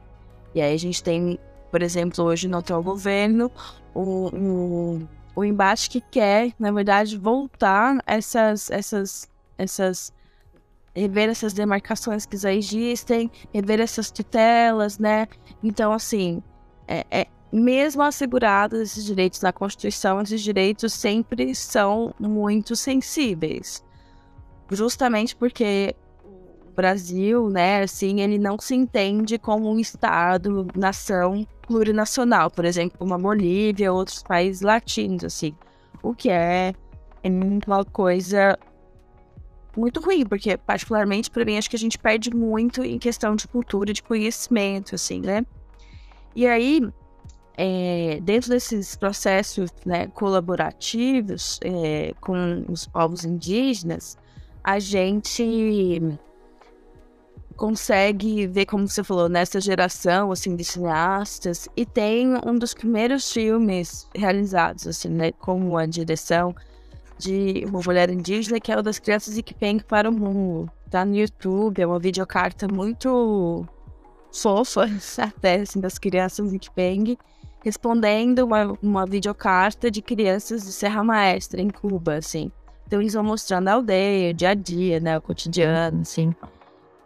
E 0.54 0.60
aí 0.60 0.74
a 0.74 0.78
gente 0.78 1.02
tem, 1.02 1.38
por 1.70 1.82
exemplo, 1.82 2.24
hoje 2.24 2.48
no 2.48 2.58
atual 2.58 2.82
governo, 2.82 3.50
o, 3.94 4.28
o, 4.28 5.08
o 5.36 5.44
embate 5.44 5.90
que 5.90 6.00
quer, 6.00 6.52
na 6.58 6.70
verdade, 6.70 7.16
voltar 7.16 8.02
essas, 8.06 8.70
essas, 8.70 9.28
essas 9.56 10.12
rever 10.94 11.28
essas 11.28 11.52
demarcações 11.52 12.26
que 12.26 12.36
já 12.36 12.52
existem, 12.52 13.30
rever 13.52 13.80
essas 13.80 14.10
tutelas, 14.10 14.98
né? 14.98 15.28
Então, 15.62 15.92
assim, 15.92 16.42
é, 16.88 17.06
é, 17.10 17.26
mesmo 17.52 18.02
assegurados 18.02 18.80
esses 18.80 19.04
direitos 19.04 19.40
na 19.40 19.52
Constituição, 19.52 20.20
esses 20.20 20.40
direitos 20.40 20.92
sempre 20.92 21.54
são 21.54 22.14
muito 22.18 22.74
sensíveis 22.74 23.86
justamente 24.70 25.34
porque 25.36 25.94
o 26.24 26.70
Brasil, 26.72 27.48
né, 27.48 27.82
assim, 27.82 28.20
ele 28.20 28.38
não 28.38 28.58
se 28.58 28.74
entende 28.74 29.38
como 29.38 29.70
um 29.70 29.78
estado, 29.78 30.66
nação 30.74 31.46
plurinacional, 31.68 32.50
por 32.50 32.64
exemplo, 32.64 32.96
uma 33.06 33.18
Bolívia, 33.18 33.92
outros 33.92 34.22
países 34.22 34.62
latinos, 34.62 35.22
assim, 35.22 35.54
o 36.02 36.14
que 36.14 36.30
é, 36.30 36.74
é 37.22 37.28
uma 37.28 37.84
coisa 37.84 38.58
muito 39.76 40.00
ruim, 40.00 40.24
porque 40.24 40.56
particularmente 40.56 41.30
para 41.30 41.44
mim 41.44 41.58
acho 41.58 41.68
que 41.68 41.76
a 41.76 41.78
gente 41.78 41.98
perde 41.98 42.34
muito 42.34 42.82
em 42.82 42.98
questão 42.98 43.36
de 43.36 43.46
cultura, 43.46 43.92
de 43.92 44.02
conhecimento, 44.02 44.94
assim, 44.94 45.20
né? 45.20 45.44
E 46.34 46.46
aí, 46.46 46.80
é, 47.56 48.18
dentro 48.22 48.48
desses 48.48 48.96
processos 48.96 49.70
né, 49.84 50.06
colaborativos 50.08 51.60
é, 51.62 52.14
com 52.20 52.64
os 52.68 52.86
povos 52.86 53.24
indígenas, 53.24 54.16
a 54.64 54.78
gente 54.78 56.22
consegue 57.58 58.46
ver, 58.46 58.66
como 58.66 58.86
você 58.86 59.02
falou, 59.02 59.28
nessa 59.28 59.60
geração, 59.60 60.30
assim, 60.30 60.54
de 60.54 60.64
cineastas, 60.64 61.68
e 61.76 61.84
tem 61.84 62.28
um 62.46 62.56
dos 62.56 62.72
primeiros 62.72 63.30
filmes 63.32 64.06
realizados, 64.14 64.86
assim, 64.86 65.08
né, 65.08 65.32
com 65.32 65.76
a 65.76 65.84
direção 65.84 66.54
de 67.18 67.64
uma 67.68 67.80
mulher 67.84 68.10
indígena, 68.10 68.60
que 68.60 68.70
é 68.70 68.78
o 68.78 68.82
das 68.82 69.00
crianças 69.00 69.36
Ikipeng 69.36 69.80
para 69.80 70.08
o 70.08 70.12
mundo. 70.12 70.70
Tá 70.88 71.04
no 71.04 71.16
YouTube, 71.16 71.82
é 71.82 71.86
uma 71.86 71.98
videocarta 71.98 72.68
muito 72.68 73.66
fofa, 74.32 74.88
até, 75.18 75.56
assim, 75.56 75.80
das 75.80 75.98
crianças 75.98 76.52
Ikipeng, 76.52 77.18
respondendo 77.64 78.44
uma, 78.44 78.78
uma 78.80 79.04
videocarta 79.04 79.90
de 79.90 80.00
crianças 80.00 80.62
de 80.62 80.72
Serra 80.72 81.02
Maestra, 81.02 81.60
em 81.60 81.70
Cuba, 81.70 82.14
assim. 82.14 82.52
Então 82.86 83.00
eles 83.00 83.14
vão 83.14 83.24
mostrando 83.24 83.66
a 83.66 83.72
aldeia, 83.72 84.30
o 84.30 84.34
dia 84.34 84.50
a 84.50 84.54
dia, 84.54 85.00
né? 85.00 85.18
O 85.18 85.20
cotidiano, 85.20 86.02
assim. 86.02 86.32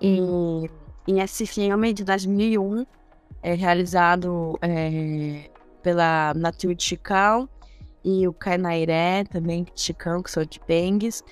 E, 0.02 0.68
e 1.06 1.20
esse 1.20 1.46
filme 1.46 1.92
de 1.92 2.02
2001 2.02 2.84
é 3.40 3.54
realizado 3.54 4.58
é, 4.60 5.48
pela 5.82 6.34
Natur 6.34 6.74
Chicão 6.76 7.48
e 8.04 8.26
o 8.26 8.32
Cainairé 8.32 9.24
também, 9.24 9.64
Chicão, 9.76 10.22
que 10.22 10.30
são 10.30 10.44
de 10.44 10.58
Pengues. 10.58 11.22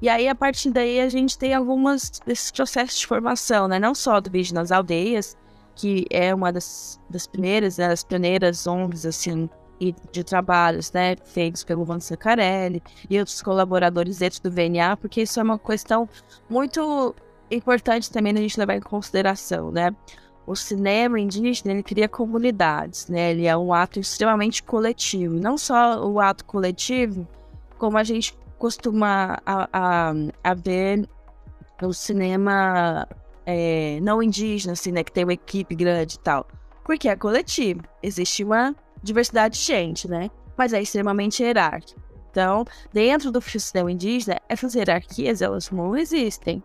E 0.00 0.08
aí, 0.08 0.28
a 0.28 0.34
partir 0.34 0.70
daí, 0.70 1.00
a 1.00 1.08
gente 1.08 1.36
tem 1.36 1.52
algumas 1.52 2.10
desses 2.24 2.50
processos 2.50 3.00
de 3.00 3.06
formação, 3.06 3.68
né? 3.68 3.78
Não 3.78 3.94
só 3.94 4.20
do 4.20 4.30
Vídeo 4.30 4.54
nas 4.54 4.72
Aldeias, 4.72 5.36
que 5.74 6.06
é 6.10 6.34
uma 6.34 6.52
das, 6.52 6.98
das 7.10 7.26
primeiras, 7.26 7.76
né, 7.78 7.88
das 7.88 8.02
pioneiras 8.02 8.66
ONGs, 8.66 9.04
assim, 9.04 9.48
e 9.80 9.94
de 10.10 10.24
trabalhos, 10.24 10.90
né, 10.92 11.16
feitos 11.24 11.62
pelo 11.62 11.84
Vando 11.84 12.02
Sacarelli 12.02 12.82
e 13.08 13.18
outros 13.18 13.40
colaboradores 13.42 14.18
dentro 14.18 14.42
do 14.42 14.50
VNA, 14.50 14.96
porque 14.96 15.22
isso 15.22 15.38
é 15.38 15.42
uma 15.42 15.58
questão 15.58 16.08
muito 16.48 17.14
importante 17.50 18.10
também 18.10 18.32
a 18.32 18.36
gente 18.36 18.58
levar 18.58 18.76
em 18.76 18.80
consideração, 18.80 19.70
né? 19.70 19.94
O 20.46 20.56
cinema 20.56 21.20
indígena, 21.20 21.72
ele 21.72 21.82
cria 21.82 22.08
comunidades, 22.08 23.08
né? 23.08 23.32
Ele 23.32 23.46
é 23.46 23.56
um 23.56 23.72
ato 23.72 24.00
extremamente 24.00 24.62
coletivo. 24.62 25.34
Não 25.34 25.58
só 25.58 26.06
o 26.06 26.18
ato 26.20 26.44
coletivo, 26.44 27.28
como 27.76 27.98
a 27.98 28.04
gente 28.04 28.36
costuma 28.58 29.38
a, 29.44 29.68
a, 29.72 30.12
a 30.42 30.54
ver 30.54 31.08
o 31.82 31.92
cinema 31.92 33.06
é, 33.46 33.98
não 34.02 34.22
indígena, 34.22 34.72
assim, 34.72 34.90
né? 34.90 35.04
Que 35.04 35.12
tem 35.12 35.24
uma 35.24 35.34
equipe 35.34 35.74
grande 35.74 36.16
e 36.16 36.18
tal. 36.18 36.46
Porque 36.84 37.08
é 37.08 37.16
coletivo. 37.16 37.82
Existe 38.02 38.42
uma 38.42 38.74
diversidade 39.02 39.58
de 39.58 39.64
gente, 39.64 40.08
né? 40.08 40.30
Mas 40.56 40.72
é 40.72 40.80
extremamente 40.80 41.42
hierárquico. 41.42 42.00
Então, 42.30 42.64
dentro 42.92 43.30
do 43.30 43.40
sistema 43.40 43.90
indígena, 43.90 44.38
essas 44.48 44.74
hierarquias, 44.74 45.42
elas 45.42 45.70
não 45.70 45.96
existem. 45.96 46.62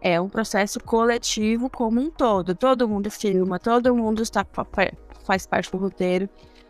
É 0.00 0.20
um 0.20 0.28
processo 0.28 0.78
coletivo 0.80 1.68
como 1.70 2.00
um 2.00 2.10
todo. 2.10 2.54
Todo 2.54 2.88
mundo 2.88 3.10
filma, 3.10 3.58
todo 3.58 3.94
mundo 3.94 4.22
está, 4.22 4.46
faz 5.24 5.46
parte 5.46 5.70
do 5.70 5.78
roteiro. 5.78 6.28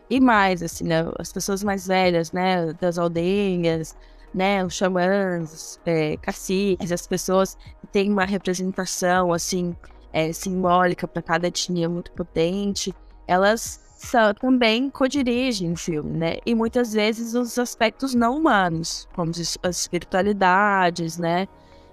E 0.09 0.19
mais, 0.19 0.63
assim, 0.63 0.85
né? 0.85 1.05
As 1.19 1.33
pessoas 1.33 1.63
mais 1.63 1.87
velhas, 1.87 2.31
né? 2.31 2.73
Das 2.73 2.97
aldeias, 2.97 3.95
né? 4.33 4.63
Os 4.63 4.73
xamãs, 4.73 5.79
é, 5.85 6.17
caciques, 6.17 6.91
as 6.91 7.05
pessoas 7.05 7.55
que 7.81 7.87
têm 7.87 8.11
uma 8.11 8.25
representação, 8.25 9.33
assim, 9.33 9.75
é, 10.13 10.31
simbólica 10.31 11.07
para 11.07 11.21
cada 11.21 11.47
etnia 11.47 11.89
muito 11.89 12.11
potente. 12.13 12.93
Elas 13.27 13.81
são, 13.97 14.33
também 14.33 14.89
co-dirigem 14.89 15.73
o 15.73 15.75
filme, 15.75 16.17
né? 16.17 16.37
E 16.45 16.55
muitas 16.55 16.93
vezes 16.93 17.33
os 17.33 17.57
aspectos 17.59 18.13
não 18.13 18.37
humanos, 18.37 19.07
como 19.13 19.31
as 19.31 19.77
espiritualidades, 19.81 21.17
né? 21.17 21.47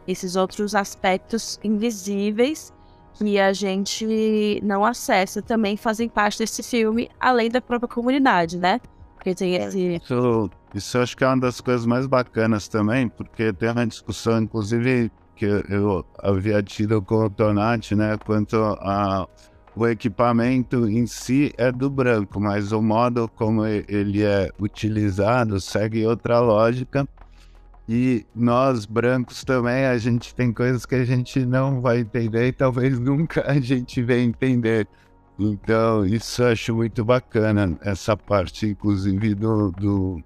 Esses 0.06 0.36
outros 0.36 0.74
aspectos 0.74 1.58
invisíveis 1.62 2.72
que 3.14 3.38
a 3.38 3.52
gente 3.52 4.60
não 4.62 4.84
acessa 4.84 5.40
também 5.40 5.76
fazem 5.76 6.08
parte 6.08 6.38
desse 6.38 6.62
filme, 6.62 7.08
além 7.20 7.48
da 7.48 7.60
própria 7.60 7.88
comunidade, 7.88 8.58
né? 8.58 8.80
Porque 9.14 9.34
tem 9.34 9.56
é, 9.56 9.66
esse... 9.66 9.96
Isso, 9.96 10.50
isso 10.74 10.98
acho 10.98 11.16
que 11.16 11.24
é 11.24 11.28
uma 11.28 11.38
das 11.38 11.60
coisas 11.60 11.86
mais 11.86 12.06
bacanas 12.06 12.66
também, 12.66 13.08
porque 13.08 13.52
tem 13.52 13.70
uma 13.70 13.86
discussão, 13.86 14.42
inclusive, 14.42 15.10
que 15.36 15.46
eu 15.46 16.04
havia 16.18 16.62
tido 16.62 17.00
com 17.00 17.26
o 17.26 17.30
Tonati, 17.30 17.94
né? 17.94 18.18
Quanto 18.24 18.56
a 18.56 19.28
o 19.76 19.86
equipamento 19.88 20.88
em 20.88 21.06
si 21.06 21.52
é 21.58 21.72
do 21.72 21.90
branco, 21.90 22.40
mas 22.40 22.70
o 22.70 22.80
modo 22.80 23.28
como 23.28 23.66
ele 23.66 24.22
é 24.22 24.50
utilizado 24.60 25.60
segue 25.60 26.06
outra 26.06 26.38
lógica. 26.38 27.08
E 27.88 28.24
nós, 28.34 28.86
brancos, 28.86 29.44
também, 29.44 29.84
a 29.84 29.98
gente 29.98 30.34
tem 30.34 30.52
coisas 30.52 30.86
que 30.86 30.94
a 30.94 31.04
gente 31.04 31.44
não 31.44 31.80
vai 31.80 32.00
entender 32.00 32.48
e 32.48 32.52
talvez 32.52 32.98
nunca 32.98 33.44
a 33.46 33.60
gente 33.60 34.02
venha 34.02 34.24
entender. 34.24 34.88
Então, 35.38 36.06
isso 36.06 36.42
eu 36.42 36.48
acho 36.48 36.74
muito 36.74 37.04
bacana, 37.04 37.76
essa 37.82 38.16
parte, 38.16 38.66
inclusive, 38.66 39.34
do, 39.34 39.70
do 39.72 40.22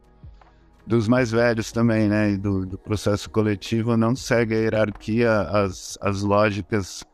dos 0.87 1.07
mais 1.07 1.31
velhos 1.31 1.71
também, 1.71 2.09
né? 2.09 2.37
Do, 2.37 2.65
do, 2.65 2.79
processo 2.79 3.29
coletivo 3.29 3.97
não 3.97 4.17
segue 4.17 4.55
a 4.55 4.59
hierarquia, 4.59 5.41
as, 5.43 5.99
as 6.01 6.23
lógicas 6.23 7.05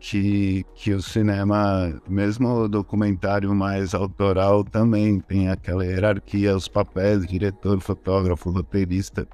que, 0.00 0.64
que 0.74 0.94
o 0.94 1.02
cinema, 1.02 1.92
mesmo 2.08 2.48
o 2.48 2.68
documentário 2.68 3.54
mais 3.54 3.94
autoral, 3.94 4.64
também 4.64 5.20
tem 5.20 5.48
aquela 5.50 5.84
hierarquia, 5.84 6.56
os 6.56 6.68
papéis, 6.68 7.26
diretor, 7.26 7.78
fotógrafo, 7.80 8.50
roteirista. 8.50 9.28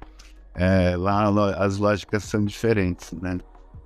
É, 0.55 0.95
lá 0.95 1.27
as 1.57 1.77
lógicas 1.77 2.23
são 2.23 2.43
diferentes, 2.45 3.11
né? 3.11 3.37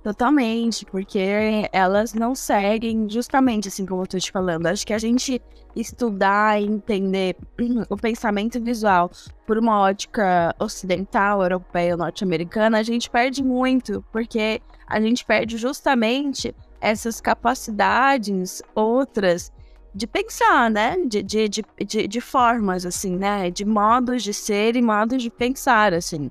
Totalmente, 0.02 0.86
porque 0.86 1.68
elas 1.72 2.14
não 2.14 2.34
seguem 2.34 3.06
justamente 3.10 3.68
assim 3.68 3.84
como 3.84 4.02
eu 4.02 4.06
tô 4.06 4.18
te 4.18 4.32
falando. 4.32 4.66
Acho 4.66 4.86
que 4.86 4.94
a 4.94 4.98
gente 4.98 5.42
estudar 5.76 6.60
e 6.60 6.64
entender 6.64 7.36
o 7.90 7.96
pensamento 7.96 8.58
visual 8.62 9.10
por 9.46 9.58
uma 9.58 9.78
ótica 9.78 10.54
ocidental, 10.58 11.42
europeia, 11.42 11.98
norte-americana, 11.98 12.78
a 12.78 12.82
gente 12.82 13.10
perde 13.10 13.44
muito, 13.44 14.02
porque 14.10 14.62
a 14.86 14.98
gente 15.00 15.24
perde 15.24 15.58
justamente 15.58 16.54
essas 16.80 17.20
capacidades 17.20 18.62
outras 18.74 19.52
de 19.94 20.06
pensar, 20.06 20.70
né? 20.70 20.96
De, 21.06 21.22
de, 21.22 21.48
de, 21.48 21.64
de, 21.86 22.08
de 22.08 22.20
formas, 22.20 22.86
assim, 22.86 23.16
né? 23.16 23.50
De 23.50 23.66
modos 23.66 24.22
de 24.22 24.32
ser 24.32 24.76
e 24.76 24.82
modos 24.82 25.22
de 25.22 25.28
pensar, 25.28 25.92
assim. 25.92 26.30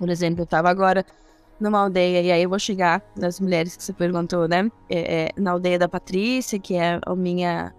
Por 0.00 0.08
exemplo, 0.08 0.42
eu 0.42 0.46
tava 0.46 0.70
agora 0.70 1.04
numa 1.60 1.78
aldeia, 1.80 2.22
e 2.22 2.32
aí 2.32 2.42
eu 2.42 2.48
vou 2.48 2.58
chegar 2.58 3.02
nas 3.14 3.38
mulheres 3.38 3.76
que 3.76 3.84
você 3.84 3.92
perguntou, 3.92 4.48
né? 4.48 4.70
É, 4.88 5.24
é, 5.24 5.28
na 5.36 5.50
aldeia 5.50 5.78
da 5.78 5.86
Patrícia, 5.86 6.58
que 6.58 6.74
é 6.74 6.98
a 7.04 7.14
minha 7.14 7.70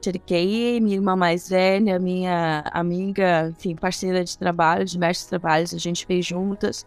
Cherokee, 0.00 0.80
minha 0.80 0.94
irmã 0.94 1.16
mais 1.16 1.48
velha, 1.48 1.98
minha 1.98 2.62
amiga, 2.72 3.48
enfim, 3.50 3.74
parceira 3.74 4.22
de 4.22 4.38
trabalho, 4.38 4.84
diversos 4.84 5.26
trabalhos 5.26 5.74
a 5.74 5.78
gente 5.78 6.06
fez 6.06 6.24
juntas. 6.24 6.86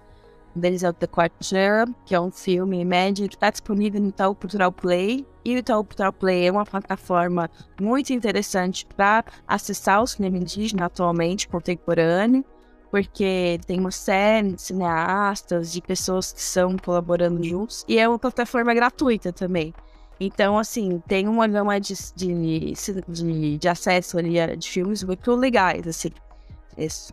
Um 0.56 0.62
deles 0.62 0.84
é 0.84 0.90
o 0.90 0.94
The 0.94 1.08
Quarter, 1.08 1.90
que 2.06 2.16
é 2.16 2.22
um 2.22 2.32
filme 2.32 2.84
médio 2.86 3.28
que 3.28 3.36
está 3.36 3.50
disponível 3.50 4.00
no 4.00 4.08
Itaú 4.08 4.34
Cultural 4.34 4.72
Play. 4.72 5.28
E 5.44 5.56
o 5.56 5.58
Itaú 5.58 5.84
Cultural 5.84 6.14
Play 6.14 6.48
é 6.48 6.52
uma 6.52 6.66
plataforma 6.66 7.50
muito 7.80 8.14
interessante 8.14 8.86
para 8.96 9.26
acessar 9.46 10.02
o 10.02 10.08
cinema 10.08 10.38
indígena 10.38 10.86
atualmente, 10.86 11.50
contemporâneo 11.50 12.46
porque 12.92 13.58
tem 13.66 13.80
uma 13.80 13.90
série 13.90 14.52
de 14.52 14.62
cineastas, 14.62 15.72
de 15.72 15.82
pessoas 15.82 16.34
que 16.34 16.42
estão 16.42 16.76
colaborando 16.78 17.42
juntos, 17.42 17.86
e 17.88 17.98
é 17.98 18.08
uma 18.08 18.20
plataforma 18.20 18.74
gratuita 18.74 19.32
também. 19.32 19.74
Então, 20.20 20.60
assim, 20.60 21.02
tem 21.08 21.28
uma 21.28 21.48
gama 21.48 21.80
de, 21.80 21.96
de, 22.16 22.74
de, 23.08 23.58
de 23.58 23.68
acesso 23.68 24.20
ali 24.20 24.36
de 24.58 24.70
filmes 24.70 25.04
muito 25.04 25.34
legais, 25.34 25.88
assim. 25.88 26.12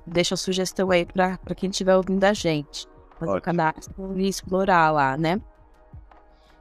Deixa 0.04 0.34
a 0.34 0.36
sugestão 0.36 0.90
aí 0.90 1.06
para 1.06 1.54
quem 1.56 1.70
estiver 1.70 1.96
ouvindo 1.96 2.24
a 2.24 2.32
gente. 2.32 2.86
Fazer 3.18 3.38
o 3.38 3.40
cadastro 3.40 4.18
e 4.18 4.28
explorar 4.28 4.90
lá, 4.90 5.16
né? 5.16 5.40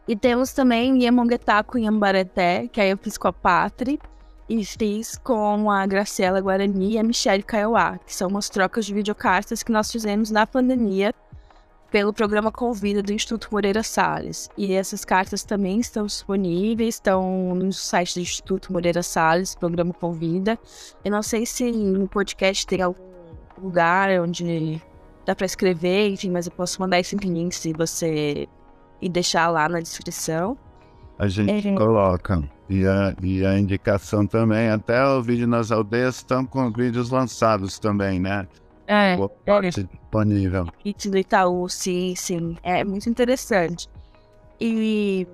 E 0.08 0.16
temos 0.16 0.54
também 0.54 1.04
Yemonguetaco 1.04 1.78
em 1.78 1.88
Ambareté, 1.88 2.68
que 2.68 2.80
aí 2.80 2.92
eu 2.92 2.98
fiz 2.98 3.18
com 3.18 3.28
a 3.28 3.34
Patri, 3.34 4.00
e 4.50 4.64
fiz 4.64 5.18
com 5.18 5.70
a 5.70 5.86
Graciela 5.86 6.40
Guarani 6.40 6.94
e 6.94 6.98
a 6.98 7.04
Michelle 7.04 7.44
Kaiowá, 7.44 7.98
que 8.06 8.16
são 8.16 8.30
umas 8.30 8.50
trocas 8.50 8.86
de 8.86 8.94
videocartas 8.94 9.64
que 9.64 9.72
nós 9.72 9.92
fizemos 9.92 10.32
na 10.32 10.48
pandemia 10.48 11.14
pelo 11.92 12.14
programa 12.14 12.52
Convida 12.52 13.02
do 13.02 13.14
Instituto 13.14 13.50
Moreira 13.52 13.84
Salles. 13.84 14.50
E 14.58 14.74
essas 14.74 15.06
cartas 15.06 15.44
também 15.44 15.80
estão 15.80 16.06
disponíveis, 16.06 16.96
estão 16.96 17.56
no 17.56 17.72
site 17.72 18.16
do 18.16 18.22
Instituto 18.22 18.74
Moreira 18.74 19.04
Salles, 19.04 19.56
programa 19.56 19.94
Convida. 19.94 20.58
Eu 21.04 21.12
não 21.12 21.24
sei 21.24 21.46
se 21.46 21.72
no 21.72 22.08
podcast 22.08 22.66
tem 22.68 22.82
algum 22.82 23.02
lugar 23.58 24.10
onde 24.22 24.82
dá 25.26 25.36
para 25.36 25.46
escrever, 25.46 26.10
enfim, 26.10 26.30
mas 26.30 26.46
eu 26.46 26.52
posso 26.52 26.80
mandar 26.82 27.00
esse 27.00 27.16
link 27.16 27.54
se 27.54 27.74
você 27.74 28.48
e 29.02 29.10
deixar 29.10 29.50
lá 29.50 29.70
na 29.70 29.80
descrição. 29.80 30.58
A 31.20 31.28
gente 31.28 31.68
é. 31.68 31.76
coloca. 31.76 32.57
E 32.70 32.86
a, 32.86 33.16
e 33.22 33.46
a 33.46 33.58
indicação 33.58 34.28
também, 34.28 34.70
até 34.70 35.04
o 35.06 35.22
vídeo 35.22 35.48
nas 35.48 35.72
aldeias 35.72 36.18
estão 36.18 36.46
com 36.46 36.70
vídeos 36.72 37.10
lançados 37.10 37.80
também, 37.80 38.20
né? 38.20 38.46
É, 38.88 39.18
é 39.46 39.60
disponível. 39.70 40.68
Kit 40.80 41.10
do 41.10 41.18
Itaú, 41.18 41.68
sim, 41.70 42.14
sim. 42.16 42.58
É 42.64 42.84
muito 42.84 43.10
interessante. 43.10 43.90
E, 44.60 45.28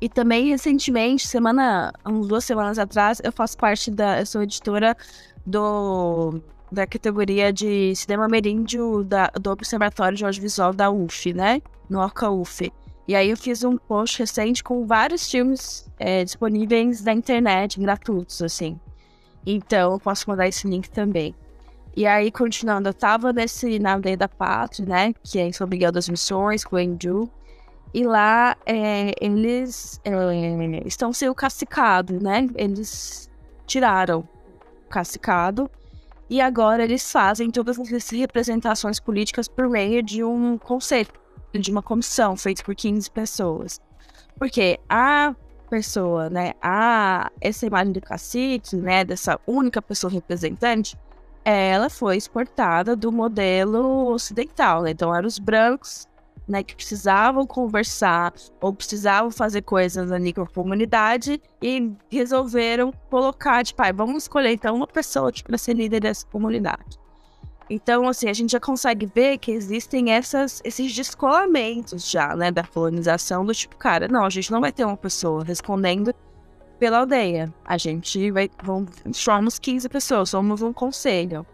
e 0.00 0.08
também, 0.08 0.48
recentemente, 0.48 1.26
semana, 1.26 1.92
uns 2.06 2.28
duas 2.28 2.44
semanas 2.44 2.78
atrás, 2.78 3.20
eu 3.22 3.32
faço 3.32 3.56
parte 3.56 3.90
da. 3.90 4.20
Eu 4.20 4.26
sou 4.26 4.42
editora 4.42 4.96
do, 5.44 6.40
da 6.70 6.86
categoria 6.86 7.52
de 7.52 7.94
cinema 7.96 8.26
ameríndio 8.26 9.02
da, 9.02 9.28
do 9.40 9.50
Observatório 9.50 10.16
de 10.16 10.24
Audiovisual 10.24 10.72
da 10.72 10.90
UF, 10.90 11.32
né? 11.32 11.60
No 11.90 11.98
Orca 11.98 12.30
UF. 12.30 12.72
E 13.08 13.16
aí 13.16 13.30
eu 13.30 13.38
fiz 13.38 13.64
um 13.64 13.78
post 13.78 14.18
recente 14.18 14.62
com 14.62 14.86
vários 14.86 15.30
filmes 15.30 15.90
é, 15.98 16.22
disponíveis 16.22 17.02
na 17.02 17.14
internet, 17.14 17.80
gratuitos, 17.80 18.42
assim. 18.42 18.78
Então, 19.46 19.92
eu 19.92 19.98
posso 19.98 20.28
mandar 20.28 20.46
esse 20.46 20.68
link 20.68 20.90
também. 20.90 21.34
E 21.96 22.06
aí, 22.06 22.30
continuando, 22.30 22.90
eu 22.90 22.92
tava 22.92 23.32
nesse 23.32 23.78
na 23.78 23.94
Aldeia 23.94 24.14
da 24.14 24.28
Pátria, 24.28 24.86
né? 24.86 25.14
Que 25.24 25.38
é 25.38 25.46
em 25.46 25.52
São 25.54 25.66
Miguel 25.66 25.90
das 25.90 26.06
Missões, 26.06 26.66
com 26.66 26.76
o 26.76 26.78
Enju. 26.78 27.30
E 27.94 28.04
lá, 28.04 28.54
é, 28.66 29.14
eles 29.22 29.98
é, 30.04 30.12
estão 30.84 31.10
sem 31.10 31.30
o 31.30 31.34
cacicado, 31.34 32.22
né? 32.22 32.46
Eles 32.56 33.30
tiraram 33.66 34.28
o 34.84 34.88
cacicado. 34.90 35.70
E 36.28 36.42
agora 36.42 36.84
eles 36.84 37.10
fazem 37.10 37.50
todas 37.50 37.78
as 37.78 38.10
representações 38.10 39.00
políticas 39.00 39.48
por 39.48 39.66
meio 39.66 40.02
de 40.02 40.22
um 40.22 40.58
conselho 40.58 41.08
de 41.52 41.70
uma 41.70 41.82
comissão 41.82 42.36
feita 42.36 42.62
por 42.62 42.74
15 42.74 43.10
pessoas. 43.10 43.80
Porque 44.38 44.78
a 44.88 45.34
pessoa, 45.68 46.30
né, 46.30 46.52
a 46.62 47.30
essa 47.40 47.66
imagem 47.66 47.92
do 47.92 48.00
cacique, 48.00 48.76
né, 48.76 49.04
dessa 49.04 49.38
única 49.46 49.80
pessoa 49.82 50.12
representante, 50.12 50.96
ela 51.44 51.88
foi 51.88 52.16
exportada 52.16 52.94
do 52.94 53.10
modelo 53.10 54.08
ocidental, 54.12 54.82
né? 54.82 54.90
Então 54.90 55.14
eram 55.14 55.26
os 55.26 55.38
brancos, 55.38 56.06
né, 56.46 56.62
que 56.62 56.74
precisavam 56.74 57.46
conversar 57.46 58.32
ou 58.60 58.72
precisavam 58.72 59.30
fazer 59.30 59.62
coisas 59.62 60.10
ali 60.10 60.32
com 60.32 60.42
a 60.42 60.46
comunidade 60.46 61.40
e 61.60 61.92
resolveram 62.10 62.92
colocar, 63.10 63.64
tipo, 63.64 63.82
ah, 63.82 63.92
vamos 63.92 64.24
escolher 64.24 64.52
então 64.52 64.74
uma 64.74 64.86
pessoa 64.86 65.30
para 65.44 65.58
ser 65.58 65.74
líder 65.74 66.00
dessa 66.00 66.26
comunidade. 66.26 66.98
Então, 67.70 68.08
assim, 68.08 68.28
a 68.28 68.32
gente 68.32 68.52
já 68.52 68.60
consegue 68.60 69.04
ver 69.06 69.38
que 69.38 69.50
existem 69.50 70.10
essas, 70.12 70.62
esses 70.64 70.94
descolamentos 70.94 72.08
já, 72.08 72.34
né, 72.34 72.50
da 72.50 72.64
colonização, 72.64 73.44
do 73.44 73.54
tipo, 73.54 73.76
cara, 73.76 74.08
não, 74.08 74.24
a 74.24 74.30
gente 74.30 74.50
não 74.50 74.60
vai 74.60 74.72
ter 74.72 74.84
uma 74.84 74.96
pessoa 74.96 75.44
respondendo 75.44 76.14
pela 76.78 76.98
aldeia. 76.98 77.52
A 77.64 77.76
gente 77.76 78.30
vai, 78.30 78.48
vamos, 78.62 78.90
somos 79.12 79.58
15 79.58 79.88
pessoas, 79.88 80.30
somos 80.30 80.62
um 80.62 80.72
conselho. 80.72 81.46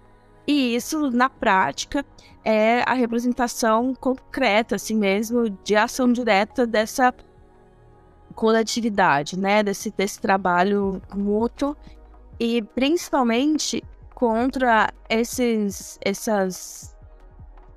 E 0.46 0.76
isso, 0.76 1.10
na 1.10 1.28
prática, 1.28 2.04
é 2.44 2.82
a 2.82 2.94
representação 2.94 3.94
concreta, 3.94 4.76
assim 4.76 4.94
mesmo, 4.94 5.50
de 5.64 5.74
ação 5.74 6.12
direta 6.12 6.66
dessa 6.66 7.12
coletividade, 8.34 9.38
né, 9.38 9.62
desse, 9.62 9.90
desse 9.90 10.20
trabalho 10.20 11.00
mútuo 11.14 11.76
e 12.38 12.62
principalmente 12.62 13.82
contra 14.24 14.90
esses, 15.10 15.98
essas, 16.02 16.96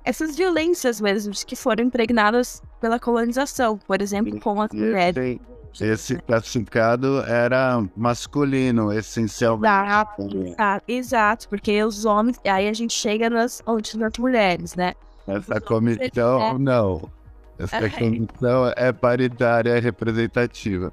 essas 0.02 0.34
violências 0.34 0.98
mesmo 0.98 1.34
que 1.46 1.54
foram 1.54 1.84
impregnadas 1.84 2.62
pela 2.80 2.98
colonização, 2.98 3.76
por 3.76 4.00
exemplo, 4.00 4.40
com 4.40 4.62
as 4.62 4.70
mulheres. 4.72 5.38
Esse 5.78 6.16
classificado 6.16 7.20
era 7.20 7.84
masculino, 7.94 8.90
essencialmente. 8.90 9.70
Exato, 9.70 10.84
exato, 10.88 11.48
porque 11.50 11.84
os 11.84 12.06
homens. 12.06 12.40
Aí 12.42 12.66
a 12.66 12.72
gente 12.72 12.94
chega 12.94 13.28
nas 13.28 13.62
outras 13.66 13.94
mulheres, 14.18 14.74
né? 14.74 14.94
Essa 15.26 15.60
comissão, 15.60 16.40
é... 16.40 16.58
não. 16.58 17.10
Essa 17.58 17.90
comissão 17.92 18.72
é 18.74 18.90
paritária, 18.90 19.72
é 19.72 19.78
representativa. 19.78 20.90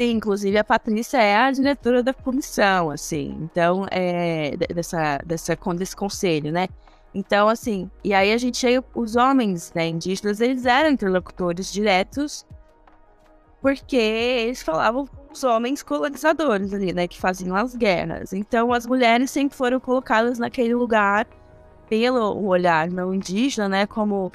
Sim, 0.00 0.10
inclusive 0.10 0.58
a 0.58 0.64
Patrícia 0.64 1.18
é 1.18 1.36
a 1.36 1.50
diretora 1.50 2.02
da 2.02 2.12
comissão, 2.12 2.90
assim, 2.90 3.36
então, 3.40 3.86
é, 3.90 4.56
dessa, 4.74 5.18
dessa, 5.24 5.54
desse 5.54 5.94
conselho, 5.94 6.50
né? 6.50 6.68
Então, 7.14 7.48
assim, 7.48 7.88
e 8.02 8.12
aí 8.12 8.32
a 8.32 8.36
gente, 8.36 8.66
os 8.92 9.14
homens 9.14 9.72
né, 9.72 9.86
indígenas, 9.86 10.40
eles 10.40 10.66
eram 10.66 10.90
interlocutores 10.90 11.72
diretos 11.72 12.44
porque 13.64 13.96
eles 13.96 14.62
falavam 14.62 15.06
com 15.06 15.32
os 15.32 15.42
homens 15.42 15.82
colonizadores 15.82 16.74
ali, 16.74 16.92
né, 16.92 17.08
que 17.08 17.18
faziam 17.18 17.56
as 17.56 17.74
guerras. 17.74 18.34
Então 18.34 18.70
as 18.74 18.84
mulheres 18.84 19.30
sempre 19.30 19.56
foram 19.56 19.80
colocadas 19.80 20.38
naquele 20.38 20.74
lugar 20.74 21.26
pelo 21.88 22.46
olhar 22.46 22.90
não 22.90 23.14
indígena, 23.14 23.66
né, 23.66 23.86
como 23.86 24.30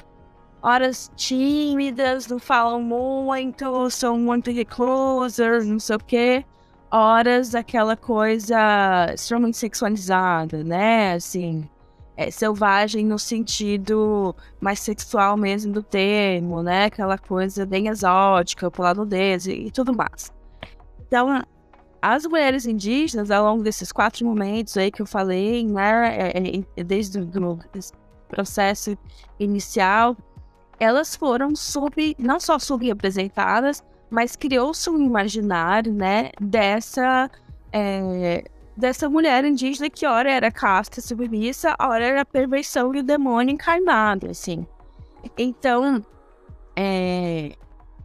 horas 0.62 1.10
tímidas, 1.16 2.26
não 2.26 2.38
falam 2.38 2.82
muito, 2.82 3.90
são 3.90 4.18
muito 4.18 4.50
reclusas, 4.50 5.66
não 5.66 5.78
sei 5.78 5.96
o 5.96 5.98
quê. 5.98 6.44
Horas 6.90 7.54
aquela 7.54 7.96
coisa 7.96 9.12
extremamente 9.14 9.56
sexualizada, 9.56 10.64
né? 10.64 11.14
Assim, 11.14 11.68
é, 12.16 12.30
selvagem 12.30 13.06
no 13.06 13.18
sentido 13.18 14.34
mais 14.60 14.80
sexual 14.80 15.36
mesmo 15.36 15.72
do 15.72 15.82
termo, 15.82 16.62
né? 16.62 16.86
Aquela 16.86 17.16
coisa 17.16 17.64
bem 17.64 17.88
exótica, 17.88 18.70
pular 18.70 18.94
nudez 18.94 19.46
e, 19.46 19.52
e 19.52 19.70
tudo 19.70 19.94
mais. 19.94 20.32
Então, 21.06 21.42
as 22.02 22.26
mulheres 22.26 22.66
indígenas, 22.66 23.30
ao 23.30 23.44
longo 23.44 23.62
desses 23.62 23.92
quatro 23.92 24.26
momentos 24.26 24.76
aí 24.76 24.90
que 24.90 25.00
eu 25.00 25.06
falei, 25.06 25.64
né? 25.64 26.32
É, 26.34 26.38
é, 26.38 26.64
é 26.76 26.84
desde 26.84 27.20
o 27.20 27.58
processo 28.28 28.96
inicial, 29.38 30.16
elas 30.80 31.14
foram 31.14 31.54
sub, 31.54 32.16
não 32.18 32.40
só 32.40 32.58
subrepresentadas, 32.58 33.84
mas 34.08 34.34
criou-se 34.34 34.88
um 34.88 35.00
imaginário, 35.00 35.92
né, 35.92 36.30
dessa 36.40 37.30
é, 37.72 38.44
dessa 38.76 39.08
mulher 39.08 39.44
indígena 39.44 39.90
que 39.90 40.06
ora 40.06 40.32
era 40.32 40.50
casta 40.50 41.00
submissa, 41.00 41.76
ora 41.78 42.04
era 42.04 42.22
a 42.22 42.24
perversão 42.24 42.94
e 42.94 43.00
o 43.00 43.02
demônio 43.02 43.52
encarnado, 43.52 44.28
assim. 44.30 44.66
Então, 45.36 46.04
é, 46.74 47.52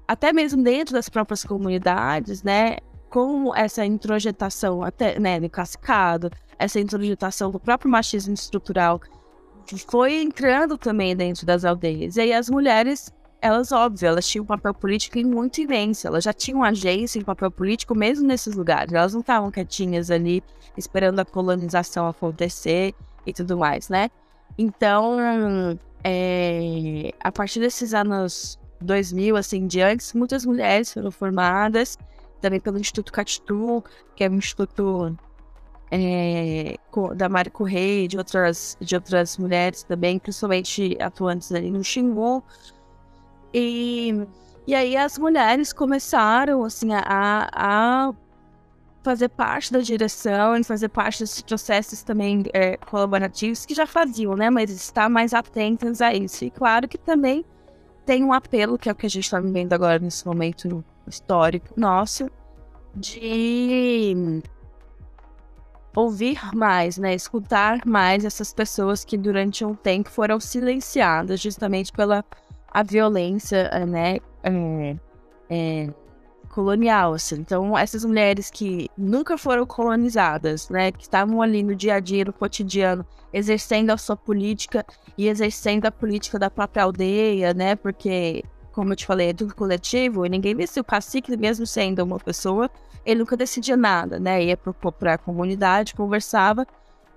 até 0.06 0.34
mesmo 0.34 0.62
dentro 0.62 0.94
das 0.94 1.08
próprias 1.08 1.46
comunidades, 1.46 2.44
né, 2.44 2.78
com 3.10 3.56
essa 3.56 3.86
introjetação 3.86 4.84
até, 4.84 5.18
né, 5.18 5.40
no 5.40 5.50
cascado, 5.50 6.30
essa 6.60 6.80
introjetação 6.80 7.50
do 7.50 7.60
próprio 7.60 7.90
machismo 7.90 8.34
estrutural 8.34 9.00
foi 9.88 10.22
entrando 10.22 10.78
também 10.78 11.16
dentro 11.16 11.46
das 11.46 11.66
aldeias. 11.66 12.16
E 12.18 12.22
aí 12.22 12.34
as 12.34 12.50
mulheres, 12.50 13.12
elas, 13.42 13.72
óbvio, 13.72 14.08
elas 14.08 14.28
tinham 14.28 14.44
um 14.44 14.48
papel 14.48 14.74
político 14.74 15.18
muito 15.20 15.62
imenso. 15.62 16.08
Elas 16.08 16.24
já 16.24 16.34
tinham 16.34 16.64
agência 16.64 17.20
e 17.20 17.24
papel 17.24 17.50
político 17.50 17.96
mesmo 17.96 18.28
nesses 18.28 18.56
lugares. 18.56 18.94
Elas 18.94 19.14
não 19.14 19.22
estavam 19.22 19.52
quietinhas 19.52 20.12
ali 20.12 20.44
esperando 20.78 21.20
a 21.20 21.26
colonização 21.26 22.08
acontecer 22.08 22.94
e 23.26 23.34
tudo 23.34 23.58
mais, 23.58 23.90
né? 23.90 24.10
Então, 24.58 25.18
é, 26.04 27.12
a 27.20 27.32
partir 27.32 27.60
desses 27.60 27.94
anos 27.94 28.60
2000, 28.82 29.36
assim, 29.36 29.68
diante, 29.68 30.16
muitas 30.16 30.46
mulheres 30.46 30.94
foram 30.94 31.12
formadas 31.12 31.98
também 32.40 32.60
pelo 32.60 32.78
Instituto 32.78 33.12
Catitu, 33.12 33.84
que 34.16 34.24
é 34.24 34.30
um 34.30 34.36
instituto 34.36 35.18
é, 35.92 36.76
da 37.16 37.30
Mari 37.30 37.50
Correia 37.50 38.08
de 38.08 38.18
outras, 38.18 38.78
de 38.80 38.96
outras 38.96 39.38
mulheres 39.38 39.84
também, 39.84 40.20
principalmente 40.20 40.98
atuantes 41.00 41.52
ali 41.52 41.70
no 41.70 41.84
Xingu. 41.84 42.44
E, 43.54 44.14
e 44.68 44.76
aí 44.76 44.98
as 44.98 45.18
mulheres 45.18 45.72
começaram, 45.72 46.64
assim, 46.64 46.90
a, 46.94 47.50
a 47.54 48.14
fazer 49.04 49.30
parte 49.30 49.72
da 49.72 49.80
direção 49.80 50.58
e 50.58 50.64
fazer 50.64 50.90
parte 50.90 51.20
desses 51.20 51.42
processos 51.42 52.02
também 52.02 52.44
é, 52.52 52.76
colaborativos 52.78 53.66
que 53.66 53.76
já 53.76 53.86
faziam, 53.86 54.36
né? 54.36 54.50
Mas 54.50 54.72
estar 54.72 55.08
mais 55.10 55.34
atentas 55.34 56.02
a 56.02 56.14
isso. 56.14 56.44
E 56.44 56.50
claro 56.50 56.88
que 56.88 56.98
também 56.98 57.46
tem 58.06 58.24
um 58.24 58.34
apelo, 58.34 58.78
que 58.78 58.90
é 58.90 58.92
o 58.92 58.96
que 58.96 59.06
a 59.06 59.10
gente 59.10 59.24
está 59.24 59.40
vivendo 59.40 59.74
agora 59.74 60.00
nesse 60.00 60.26
momento 60.26 60.84
histórico 61.08 61.68
nosso, 61.78 62.30
de 62.96 64.42
ouvir 65.96 66.40
mais, 66.54 66.98
né, 66.98 67.14
escutar 67.16 67.82
mais 67.86 68.26
essas 68.26 68.54
pessoas 68.54 69.06
que 69.06 69.18
durante 69.18 69.64
um 69.64 69.74
tempo 69.74 70.10
foram 70.10 70.40
silenciadas 70.40 71.40
justamente 71.40 71.92
pela 71.92 72.24
a 72.72 72.84
violência, 72.84 73.70
eh, 73.72 73.86
né, 73.86 74.18
é, 74.44 74.96
é, 75.50 75.90
colonial, 76.50 77.14
assim. 77.14 77.36
Então, 77.36 77.78
essas 77.78 78.04
mulheres 78.04 78.50
que 78.52 78.90
nunca 78.98 79.38
foram 79.38 79.66
colonizadas, 79.66 80.70
né, 80.70 80.92
que 80.92 81.04
estavam 81.04 81.42
ali 81.42 81.64
no 81.64 81.74
dia 81.74 81.96
a 81.96 82.00
dia, 82.02 82.26
no 82.26 82.34
cotidiano, 82.34 83.06
exercendo 83.32 83.92
a 83.92 83.98
sua 83.98 84.18
política 84.18 84.86
e 85.18 85.30
exercendo 85.30 85.86
a 85.86 85.92
política 85.92 86.38
da 86.38 86.50
própria 86.50 86.84
aldeia, 86.84 87.54
né, 87.54 87.76
porque, 87.78 88.44
como 88.76 88.92
eu 88.92 88.96
te 88.98 89.06
falei, 89.06 89.30
é 89.30 89.34
tudo 89.34 89.56
coletivo, 89.56 90.26
e 90.26 90.30
ninguém 90.30 90.68
se 90.68 90.82
o 90.82 90.84
cacique, 90.84 91.36
mesmo 91.38 91.66
sendo 91.66 92.04
uma 92.04 92.20
pessoa, 92.20 92.70
ele 93.06 93.20
nunca 93.22 93.38
decidia 93.38 93.78
nada, 93.78 94.20
né? 94.20 94.44
Ia 94.44 94.58
pro, 94.58 94.74
pra 94.74 95.18
comunidade, 95.18 95.96
conversava. 95.96 96.68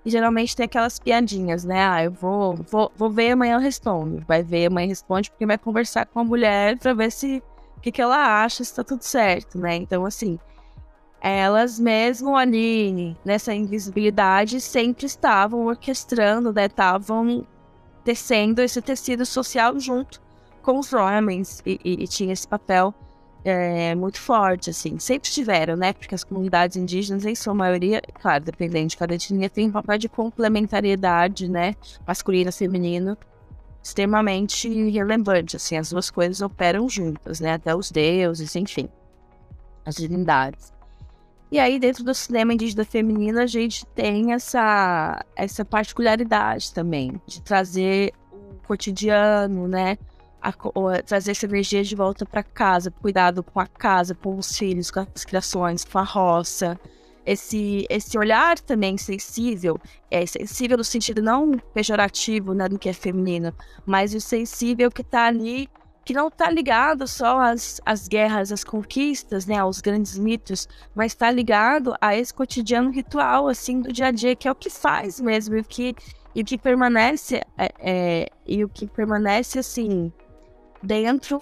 E 0.05 0.11
geralmente 0.11 0.55
tem 0.55 0.65
aquelas 0.65 1.01
piadinhas, 1.01 1.65
né? 1.65 1.85
Ah, 1.85 2.05
eu 2.05 2.13
vou, 2.13 2.55
vou, 2.71 2.93
vou 2.97 3.11
ver 3.11 3.33
amanhã 3.33 3.57
eu 3.57 3.61
respondo. 3.61 4.25
Vai 4.27 4.43
ver 4.43 4.67
amanhã 4.67 4.87
responde 4.87 5.31
porque 5.31 5.45
vai 5.45 5.59
conversar 5.59 6.07
com 6.07 6.21
a 6.21 6.25
mulher 6.25 6.79
para 6.79 6.95
ver 6.95 7.11
se 7.11 7.43
o 7.77 7.81
que, 7.81 7.91
que 7.91 8.01
ela 8.01 8.43
acha, 8.43 8.63
se 8.63 8.75
tá 8.75 8.85
tudo 8.85 9.03
certo, 9.03 9.59
né? 9.59 9.75
Então, 9.75 10.07
assim, 10.07 10.39
elas 11.21 11.81
mesmo 11.81 12.37
ali 12.37 13.17
nessa 13.25 13.53
invisibilidade 13.53 14.61
sempre 14.61 15.07
estavam 15.07 15.67
orquestrando, 15.67 16.53
né? 16.53 16.67
Estavam 16.67 17.45
tecendo 18.05 18.63
esse 18.63 18.81
tecido 18.81 19.27
social 19.27 19.79
junto 19.81 20.28
com 20.69 20.79
os 20.79 20.93
homens 20.93 21.63
e, 21.65 21.81
e, 21.83 22.05
e 22.05 22.07
tinha 22.07 22.31
esse 22.31 22.47
papel 22.47 22.93
é, 23.43 23.95
muito 23.95 24.21
forte, 24.21 24.69
assim. 24.69 24.99
Sempre 24.99 25.31
tiveram, 25.31 25.77
né? 25.77 25.95
Porque 25.95 26.15
as 26.15 26.23
comunidades 26.23 26.77
indígenas, 26.77 27.25
em 27.25 27.35
sua 27.35 27.55
maioria, 27.55 28.03
claro, 28.21 28.45
dependendo 28.45 28.89
de 28.89 28.97
cada 28.99 29.15
etnia, 29.15 29.49
tem 29.49 29.69
um 29.69 29.73
papel 29.73 29.97
de 29.97 30.11
complementariedade, 30.11 31.49
né? 31.49 31.75
Masculino 32.07 32.51
e 32.51 32.53
feminino, 32.53 33.17
extremamente 33.83 34.69
relevante, 34.91 35.57
assim. 35.57 35.79
As 35.79 35.89
duas 35.89 36.11
coisas 36.11 36.43
operam 36.43 36.87
juntas, 36.87 37.41
né? 37.41 37.55
Até 37.55 37.75
os 37.75 37.91
deuses, 37.91 38.55
enfim. 38.55 38.91
As 39.87 39.95
divindades. 39.95 40.71
E 41.51 41.59
aí, 41.59 41.79
dentro 41.79 42.05
do 42.05 42.13
cinema 42.13 42.53
indígena 42.53 42.85
feminino, 42.85 43.41
a 43.41 43.47
gente 43.47 43.87
tem 43.87 44.35
essa, 44.35 45.25
essa 45.35 45.65
particularidade 45.65 46.75
também, 46.75 47.19
de 47.27 47.41
trazer 47.41 48.13
o 48.31 48.67
cotidiano, 48.67 49.67
né? 49.67 49.97
A, 50.41 50.53
trazer 51.03 51.33
essa 51.33 51.47
energia 51.47 51.83
de 51.83 51.95
volta 51.95 52.25
para 52.25 52.43
casa, 52.43 52.91
cuidado 52.91 53.43
com 53.43 53.61
a 53.61 53.67
casa, 53.67 54.15
com 54.15 54.37
os 54.37 54.57
filhos, 54.57 54.91
com 54.91 55.01
as 55.15 55.25
criações, 55.25 55.85
com 55.85 55.99
a 55.99 56.05
roça. 56.05 56.79
Esse, 57.27 57.87
esse 57.91 58.17
olhar 58.17 58.59
também 58.59 58.97
sensível, 58.97 59.79
é 60.11 60.25
sensível 60.25 60.79
no 60.79 60.85
sentido 60.85 61.21
não 61.21 61.59
pejorativo, 61.75 62.55
né, 62.55 62.69
do 62.69 62.79
que 62.79 62.89
é 62.89 62.93
feminino, 62.95 63.53
mas 63.85 64.15
o 64.15 64.21
sensível 64.21 64.91
que 64.91 65.03
está 65.03 65.27
ali, 65.27 65.69
que 66.07 66.15
não 66.15 66.29
está 66.29 66.49
ligado 66.49 67.07
só 67.07 67.39
às, 67.39 67.83
às 67.85 68.09
guerras, 68.09 68.51
às 68.51 68.65
conquistas, 68.65 69.45
né, 69.45 69.59
aos 69.59 69.83
grandes 69.83 70.17
mitos, 70.17 70.67
mas 70.95 71.13
está 71.13 71.31
ligado 71.31 71.95
a 72.01 72.17
esse 72.17 72.33
cotidiano 72.33 72.91
ritual, 72.91 73.47
assim, 73.47 73.83
do 73.83 73.93
dia 73.93 74.07
a 74.07 74.11
dia, 74.11 74.35
que 74.35 74.49
é 74.49 74.51
o 74.51 74.55
que 74.55 74.71
faz 74.71 75.21
mesmo, 75.21 75.55
e 75.57 75.61
o 75.61 75.65
que, 75.65 75.95
e 76.35 76.41
o 76.41 76.45
que 76.47 76.57
permanece, 76.57 77.43
é, 77.59 77.73
é, 77.79 78.29
e 78.47 78.65
o 78.65 78.71
que 78.71 78.87
permanece, 78.87 79.59
assim, 79.59 80.11
dentro 80.83 81.41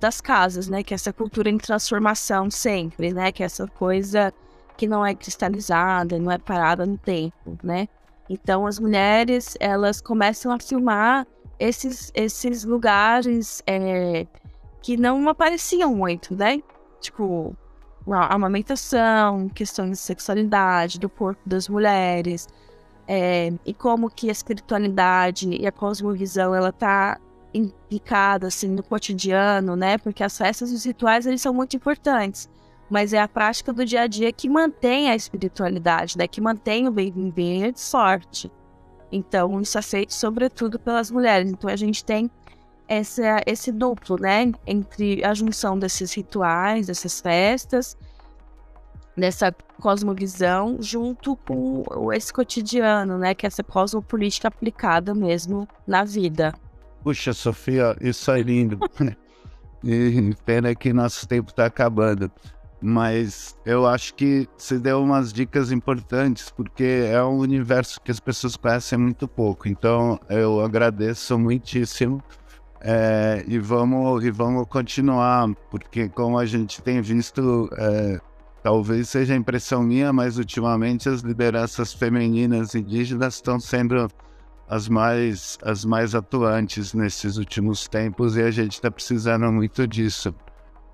das 0.00 0.20
casas, 0.20 0.68
né? 0.68 0.82
Que 0.82 0.94
é 0.94 0.96
essa 0.96 1.12
cultura 1.12 1.48
em 1.48 1.58
transformação 1.58 2.50
sempre, 2.50 3.12
né? 3.12 3.32
Que 3.32 3.42
é 3.42 3.46
essa 3.46 3.66
coisa 3.66 4.32
que 4.76 4.86
não 4.86 5.04
é 5.04 5.14
cristalizada, 5.14 6.18
não 6.18 6.30
é 6.30 6.38
parada 6.38 6.84
no 6.86 6.98
tempo, 6.98 7.58
né? 7.62 7.88
Então 8.28 8.66
as 8.66 8.78
mulheres 8.78 9.56
elas 9.60 10.00
começam 10.00 10.52
a 10.52 10.58
filmar 10.58 11.26
esses, 11.58 12.10
esses 12.14 12.64
lugares 12.64 13.62
é, 13.66 14.26
que 14.80 14.96
não 14.96 15.28
apareciam 15.28 15.94
muito, 15.94 16.34
né? 16.34 16.62
Tipo 17.00 17.56
a 18.08 18.34
amamentação, 18.34 19.48
questões 19.48 19.90
de 19.90 19.96
sexualidade, 19.98 20.98
do 20.98 21.08
corpo 21.08 21.40
das 21.46 21.68
mulheres, 21.68 22.48
é, 23.06 23.52
e 23.64 23.72
como 23.72 24.10
que 24.10 24.28
a 24.28 24.32
espiritualidade 24.32 25.48
e 25.48 25.66
a 25.66 25.72
cosmovisão 25.72 26.54
ela 26.54 26.72
tá 26.72 27.20
implicada 27.54 28.46
assim 28.46 28.68
no 28.68 28.82
cotidiano, 28.82 29.76
né? 29.76 29.98
Porque 29.98 30.24
as 30.24 30.36
festas 30.36 30.70
e 30.70 30.74
os 30.74 30.84
rituais 30.84 31.26
eles 31.26 31.42
são 31.42 31.52
muito 31.52 31.76
importantes, 31.76 32.48
mas 32.88 33.12
é 33.12 33.20
a 33.20 33.28
prática 33.28 33.72
do 33.72 33.84
dia 33.84 34.02
a 34.02 34.06
dia 34.06 34.32
que 34.32 34.48
mantém 34.48 35.10
a 35.10 35.14
espiritualidade, 35.14 36.16
né? 36.16 36.26
Que 36.26 36.40
mantém 36.40 36.88
o 36.88 36.90
bem 36.90 37.10
viver 37.10 37.72
sorte. 37.76 38.50
Então 39.10 39.60
isso 39.60 39.78
é 39.78 39.82
feito 39.82 40.14
sobretudo 40.14 40.78
pelas 40.78 41.10
mulheres. 41.10 41.50
Então 41.50 41.68
a 41.68 41.76
gente 41.76 42.04
tem 42.04 42.30
esse 43.46 43.72
duplo, 43.72 44.18
né? 44.18 44.52
Entre 44.66 45.24
a 45.24 45.32
junção 45.34 45.78
desses 45.78 46.12
rituais, 46.12 46.86
dessas 46.86 47.20
festas, 47.20 47.96
dessa 49.16 49.54
cosmovisão, 49.80 50.76
junto 50.80 51.36
com 51.36 52.12
esse 52.12 52.32
cotidiano, 52.32 53.18
né? 53.18 53.34
Que 53.34 53.46
é 53.46 53.48
essa 53.48 53.62
cosmopolítica 53.62 54.48
aplicada 54.48 55.14
mesmo 55.14 55.68
na 55.86 56.04
vida. 56.04 56.54
Puxa, 57.02 57.32
Sofia, 57.32 57.96
isso 58.00 58.30
é 58.30 58.42
lindo. 58.42 58.78
E 59.84 60.32
pena 60.46 60.72
que 60.76 60.92
nosso 60.92 61.26
tempo 61.26 61.50
está 61.50 61.66
acabando. 61.66 62.30
Mas 62.80 63.56
eu 63.66 63.84
acho 63.84 64.14
que 64.14 64.48
você 64.56 64.78
deu 64.78 65.02
umas 65.02 65.32
dicas 65.32 65.72
importantes, 65.72 66.50
porque 66.50 67.08
é 67.10 67.20
um 67.22 67.38
universo 67.38 68.00
que 68.00 68.12
as 68.12 68.20
pessoas 68.20 68.56
conhecem 68.56 68.96
muito 68.96 69.26
pouco. 69.26 69.68
Então 69.68 70.20
eu 70.28 70.60
agradeço 70.60 71.36
muitíssimo. 71.36 72.22
É, 72.80 73.44
e, 73.46 73.58
vamos, 73.58 74.24
e 74.24 74.30
vamos 74.30 74.66
continuar, 74.68 75.48
porque 75.68 76.08
como 76.08 76.38
a 76.38 76.46
gente 76.46 76.82
tem 76.82 77.00
visto, 77.00 77.68
é, 77.76 78.20
talvez 78.62 79.08
seja 79.08 79.34
impressão 79.34 79.82
minha, 79.82 80.12
mas 80.12 80.36
ultimamente 80.38 81.08
as 81.08 81.20
lideranças 81.20 81.92
femininas 81.92 82.74
indígenas 82.74 83.34
estão 83.34 83.60
sendo 83.60 84.08
as 84.72 84.88
mais, 84.88 85.58
as 85.62 85.84
mais 85.84 86.14
atuantes 86.14 86.94
nesses 86.94 87.36
últimos 87.36 87.86
tempos 87.86 88.38
e 88.38 88.42
a 88.42 88.50
gente 88.50 88.72
está 88.72 88.90
precisando 88.90 89.52
muito 89.52 89.86
disso. 89.86 90.34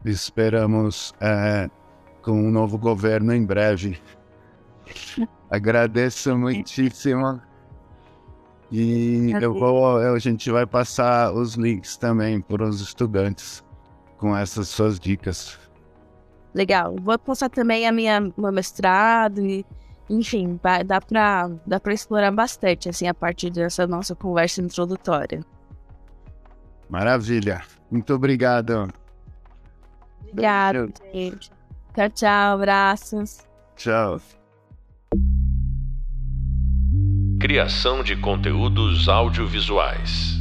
Esperamos 0.05 1.15
é, 1.21 1.71
com 2.21 2.33
um 2.33 2.51
novo 2.51 2.77
governo 2.77 3.33
em 3.33 3.47
breve. 3.47 3.97
Agradeço 5.49 6.37
muitíssimo. 6.37 7.41
E 8.73 9.31
eu 9.41 9.55
vou, 9.55 9.99
a 9.99 10.19
gente 10.19 10.51
vai 10.51 10.67
passar 10.67 11.33
os 11.33 11.55
links 11.55 11.97
também 11.97 12.41
para 12.41 12.65
os 12.65 12.81
estudantes 12.81 13.65
com 14.17 14.37
essas 14.37 14.69
suas 14.69 14.99
dicas. 14.99 15.57
Legal. 16.53 16.97
Vou 17.01 17.17
postar 17.17 17.49
também 17.49 17.87
a 17.87 17.93
minha 17.93 18.21
meu 18.37 18.51
mestrado 18.51 19.41
e, 19.41 19.65
enfim, 20.09 20.59
dá 20.87 21.01
para 21.01 21.51
dá 21.67 21.81
explorar 21.93 22.31
bastante 22.31 22.89
assim 22.89 23.07
a 23.07 23.15
partir 23.15 23.51
dessa 23.51 23.87
nossa 23.87 24.15
conversa 24.15 24.63
introdutória. 24.63 25.45
Maravilha. 26.89 27.63
Muito 27.91 28.15
obrigado. 28.15 28.89
Obrigado, 30.31 30.93
gente. 31.13 31.51
Tchau, 31.95 32.11
tchau. 32.11 32.55
Abraços. 32.55 33.39
Tchau. 33.77 34.21
Criação 37.41 38.03
de 38.03 38.17
conteúdos 38.17 39.09
audiovisuais. 39.09 40.38